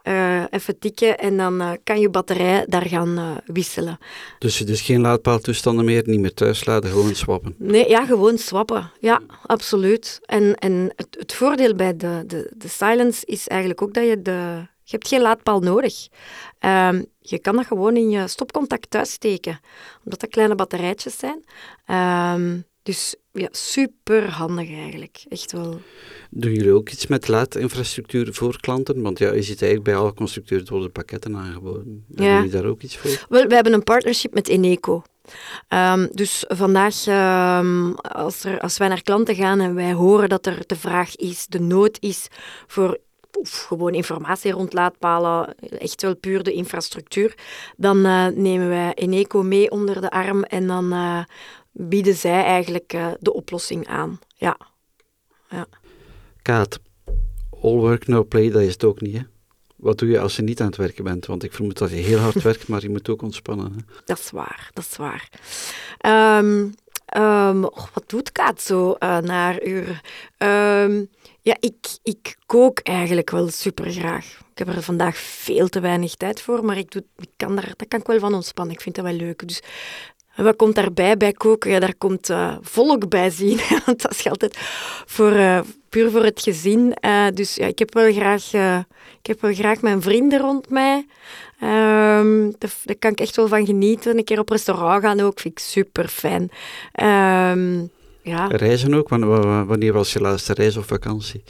uh, 0.03 0.45
even 0.51 0.79
tikken 0.79 1.19
en 1.19 1.37
dan 1.37 1.79
kan 1.85 2.01
je 2.01 2.11
batterij 2.11 2.65
daar 2.69 2.87
gaan 2.87 3.41
wisselen. 3.47 3.99
Dus, 4.39 4.59
dus 4.59 4.81
geen 4.81 5.01
laadpaaltoestanden 5.01 5.85
meer, 5.85 6.03
niet 6.07 6.21
meer 6.21 6.35
thuis 6.35 6.65
laden, 6.65 6.91
gewoon 6.91 7.15
swappen? 7.15 7.55
Nee, 7.59 7.89
ja, 7.89 8.05
gewoon 8.05 8.39
swappen. 8.39 8.91
Ja, 9.01 9.21
absoluut. 9.47 10.21
En, 10.23 10.55
en 10.55 10.93
het, 10.97 11.17
het 11.19 11.33
voordeel 11.33 11.75
bij 11.75 11.97
de, 11.97 12.23
de, 12.27 12.53
de 12.57 12.69
Silence 12.69 13.27
is 13.27 13.49
eigenlijk 13.49 13.83
ook 13.83 13.95
dat 13.95 14.05
je 14.05 14.23
de... 14.23 14.67
Je 14.89 14.93
hebt 14.93 15.09
geen 15.09 15.21
laadpaal 15.21 15.61
nodig. 15.61 16.09
Um, 16.61 17.07
je 17.31 17.39
kan 17.39 17.57
dat 17.57 17.67
gewoon 17.67 17.97
in 17.97 18.11
je 18.11 18.29
stopcontact 18.29 18.91
thuis 18.91 19.13
steken, 19.13 19.61
omdat 20.05 20.21
dat 20.21 20.31
kleine 20.31 20.55
batterijtjes 20.55 21.19
zijn. 21.19 21.45
Um, 22.41 22.65
dus 22.83 23.15
ja, 23.33 23.49
super 23.51 24.31
handig 24.31 24.73
eigenlijk. 24.73 25.25
Echt 25.29 25.53
wel. 25.53 25.81
Doen 26.31 26.53
jullie 26.53 26.73
ook 26.73 26.91
iets 26.91 27.07
met 27.07 27.29
laadinfrastructuur 27.29 28.35
voor 28.35 28.61
klanten? 28.61 29.03
Want 29.03 29.19
ja, 29.19 29.33
je 29.33 29.43
ziet 29.43 29.63
eigenlijk 29.63 29.83
bij 29.83 29.97
alle 29.97 30.15
constructeurs 30.15 30.69
worden 30.69 30.93
pakketten 30.93 31.37
aangeboden. 31.37 32.05
Ja. 32.09 32.23
Hebben 32.23 32.37
jullie 32.37 32.61
daar 32.61 32.71
ook 32.71 32.83
iets 32.83 32.97
voor? 32.97 33.27
Wel, 33.29 33.47
we 33.47 33.55
hebben 33.55 33.73
een 33.73 33.83
partnership 33.83 34.35
met 34.35 34.49
Eneco. 34.49 35.03
Um, 35.69 36.09
dus 36.13 36.45
vandaag, 36.49 37.07
um, 37.61 37.95
als, 37.95 38.45
er, 38.45 38.61
als 38.61 38.79
wij 38.79 38.89
naar 38.89 39.03
klanten 39.03 39.35
gaan 39.35 39.61
en 39.61 39.75
wij 39.75 39.93
horen 39.93 40.29
dat 40.29 40.47
er 40.47 40.63
de 40.67 40.77
vraag 40.77 41.17
is, 41.17 41.47
de 41.47 41.61
nood 41.61 41.97
is 42.01 42.29
voor 42.67 42.99
of 43.37 43.65
gewoon 43.65 43.95
informatie 43.95 44.53
rond 44.53 44.73
laadpalen, 44.73 45.55
echt 45.59 46.03
wel 46.03 46.17
puur 46.17 46.43
de 46.43 46.53
infrastructuur, 46.53 47.35
dan 47.77 48.07
uh, 48.07 48.27
nemen 48.27 48.69
wij 48.69 48.95
Eneco 48.95 49.43
mee 49.43 49.71
onder 49.71 50.01
de 50.01 50.11
arm 50.11 50.43
en 50.43 50.67
dan 50.67 50.93
uh, 50.93 51.25
bieden 51.73 52.15
zij 52.15 52.45
eigenlijk 52.45 52.93
uh, 52.93 53.07
de 53.19 53.33
oplossing 53.33 53.87
aan. 53.87 54.19
Ja. 54.35 54.59
ja. 55.49 55.67
Kaat, 56.43 56.79
all 57.63 57.77
work, 57.77 58.07
no 58.07 58.25
play, 58.25 58.51
dat 58.51 58.63
is 58.63 58.73
het 58.73 58.85
ook 58.85 59.01
niet, 59.01 59.17
hè? 59.17 59.23
Wat 59.77 59.99
doe 59.99 60.09
je 60.09 60.21
als 60.21 60.37
je 60.37 60.43
niet 60.43 60.61
aan 60.61 60.67
het 60.67 60.77
werken 60.77 61.05
bent? 61.05 61.27
Want 61.27 61.43
ik 61.43 61.53
vermoed 61.53 61.79
dat 61.79 61.91
je 61.91 61.97
heel 61.97 62.19
hard 62.19 62.43
werkt, 62.51 62.69
maar 62.69 62.83
je 62.83 62.89
moet 62.89 63.09
ook 63.09 63.23
ontspannen. 63.23 63.73
Hè? 63.73 63.95
Dat 64.05 64.19
is 64.19 64.31
waar, 64.31 64.71
dat 64.73 64.85
is 64.85 64.97
waar. 64.97 65.29
Um, 66.39 66.75
oh, 67.07 67.63
wat 67.95 68.05
doet 68.07 68.33
Kaat 68.33 68.61
zo 68.61 68.97
uh, 68.99 69.19
naar 69.19 69.63
uur? 69.63 70.01
Um, 70.39 71.09
ja, 71.43 71.57
ik, 71.61 71.99
ik 72.03 72.37
kook 72.47 72.79
eigenlijk 72.79 73.31
wel 73.31 73.49
super 73.49 73.91
graag. 73.91 74.27
Ik 74.51 74.67
heb 74.67 74.77
er 74.77 74.83
vandaag 74.83 75.17
veel 75.17 75.69
te 75.69 75.81
weinig 75.81 76.15
tijd 76.15 76.41
voor, 76.41 76.65
maar 76.65 76.79
ik 76.79 76.91
doe, 76.91 77.05
ik 77.19 77.31
kan 77.37 77.57
daar, 77.57 77.73
daar 77.77 77.89
kan 77.89 78.01
ik 78.01 78.07
wel 78.07 78.19
van 78.19 78.35
ontspannen. 78.35 78.75
Ik 78.75 78.81
vind 78.81 78.95
dat 78.95 79.05
wel 79.05 79.15
leuk. 79.15 79.49
Dus 79.49 79.63
wat 80.37 80.57
komt 80.57 80.75
daarbij 80.75 81.17
bij 81.17 81.33
koken? 81.33 81.71
Ja, 81.71 81.81
daar 81.81 81.95
komt 81.95 82.31
uh, 82.31 82.57
volk 82.61 83.09
bij 83.09 83.31
zien. 83.31 83.61
Want 83.87 84.03
dat 84.03 84.11
is 84.11 84.29
altijd 84.29 84.57
voor, 85.07 85.33
uh, 85.33 85.61
puur 85.97 86.11
voor 86.11 86.25
het 86.25 86.43
gezin. 86.43 86.97
Uh, 87.01 87.27
dus 87.35 87.55
ja, 87.55 87.67
ik 87.67 87.79
heb 87.79 87.95
wel 87.95 88.13
graag, 88.13 88.53
ik 89.21 89.27
heb 89.27 89.41
wel 89.41 89.55
graag 89.55 89.81
mijn 89.81 90.03
vrienden 90.03 90.41
rond 90.41 90.71
mij. 90.71 91.07
Um, 91.63 92.55
daar, 92.59 92.97
kan 92.99 93.11
ik 93.11 93.21
echt 93.21 93.37
wel 93.37 93.49
van 93.49 93.67
genieten. 93.67 94.19
Een 94.19 94.25
keer 94.25 94.39
op 94.39 94.49
restaurant 94.49 95.03
gaan 95.03 95.21
ook, 95.21 95.41
vind 95.41 95.59
ik 95.59 95.65
super 95.65 96.09
fijn. 96.09 96.43
Um, 97.53 97.91
ja. 98.23 98.47
Reizen 98.47 98.95
ook? 98.95 99.09
Wanneer 99.67 99.93
was 99.93 100.13
je 100.13 100.21
laatste 100.21 100.53
reis 100.53 100.77
of 100.77 100.87
vakantie? 100.87 101.43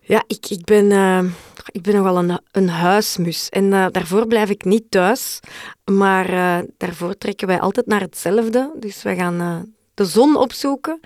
Ja, 0.00 0.22
ik, 0.26 0.46
ik, 0.48 0.64
ben, 0.64 0.90
uh, 0.90 1.24
ik 1.66 1.82
ben 1.82 1.94
nogal 1.94 2.18
een, 2.18 2.40
een 2.52 2.68
huismus. 2.68 3.48
En 3.48 3.64
uh, 3.64 3.86
daarvoor 3.90 4.26
blijf 4.26 4.50
ik 4.50 4.64
niet 4.64 4.84
thuis. 4.88 5.40
Maar 5.84 6.30
uh, 6.30 6.58
daarvoor 6.76 7.18
trekken 7.18 7.46
wij 7.46 7.60
altijd 7.60 7.86
naar 7.86 8.00
hetzelfde. 8.00 8.72
Dus 8.76 9.02
we 9.02 9.14
gaan 9.14 9.72
de 10.00 10.06
zon 10.06 10.36
opzoeken. 10.36 11.00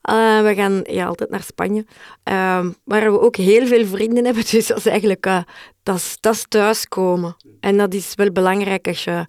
Eh, 0.00 0.42
we 0.42 0.54
gaan 0.54 0.80
ja, 0.84 1.06
altijd 1.06 1.30
naar 1.30 1.42
Spanje, 1.42 1.84
uh, 2.24 2.66
waar 2.84 3.12
we 3.12 3.20
ook 3.20 3.36
heel 3.36 3.66
veel 3.66 3.86
vrienden 3.86 4.24
hebben. 4.24 4.44
Dus 4.50 4.66
dat 4.66 4.78
is 4.78 4.86
eigenlijk 4.86 5.26
eh, 5.26 5.42
dat 5.82 5.96
is, 6.22 6.46
thuiskomen. 6.48 7.36
En 7.60 7.76
dat 7.76 7.94
is 7.94 8.14
wel 8.14 8.32
belangrijk 8.32 8.86
als 8.88 9.04
je 9.04 9.26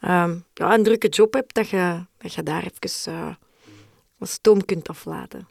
ehm, 0.00 0.38
ja, 0.54 0.74
een 0.74 0.82
drukke 0.82 1.08
job 1.08 1.32
hebt, 1.32 1.54
dat 1.54 1.68
je, 1.68 2.06
dat 2.18 2.34
je 2.34 2.42
daar 2.42 2.62
even 2.62 3.12
eh, 3.12 3.34
wat 4.16 4.28
stoom 4.28 4.64
kunt 4.64 4.88
afladen. 4.88 5.48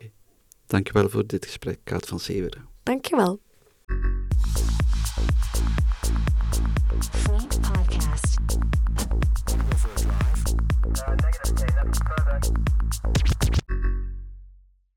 Dankjewel 0.67 1.09
voor 1.09 1.25
dit 1.27 1.45
gesprek, 1.45 1.79
Kaat 1.83 2.07
van 2.07 2.19
Severen. 2.19 2.67
Dankjewel. 2.83 3.39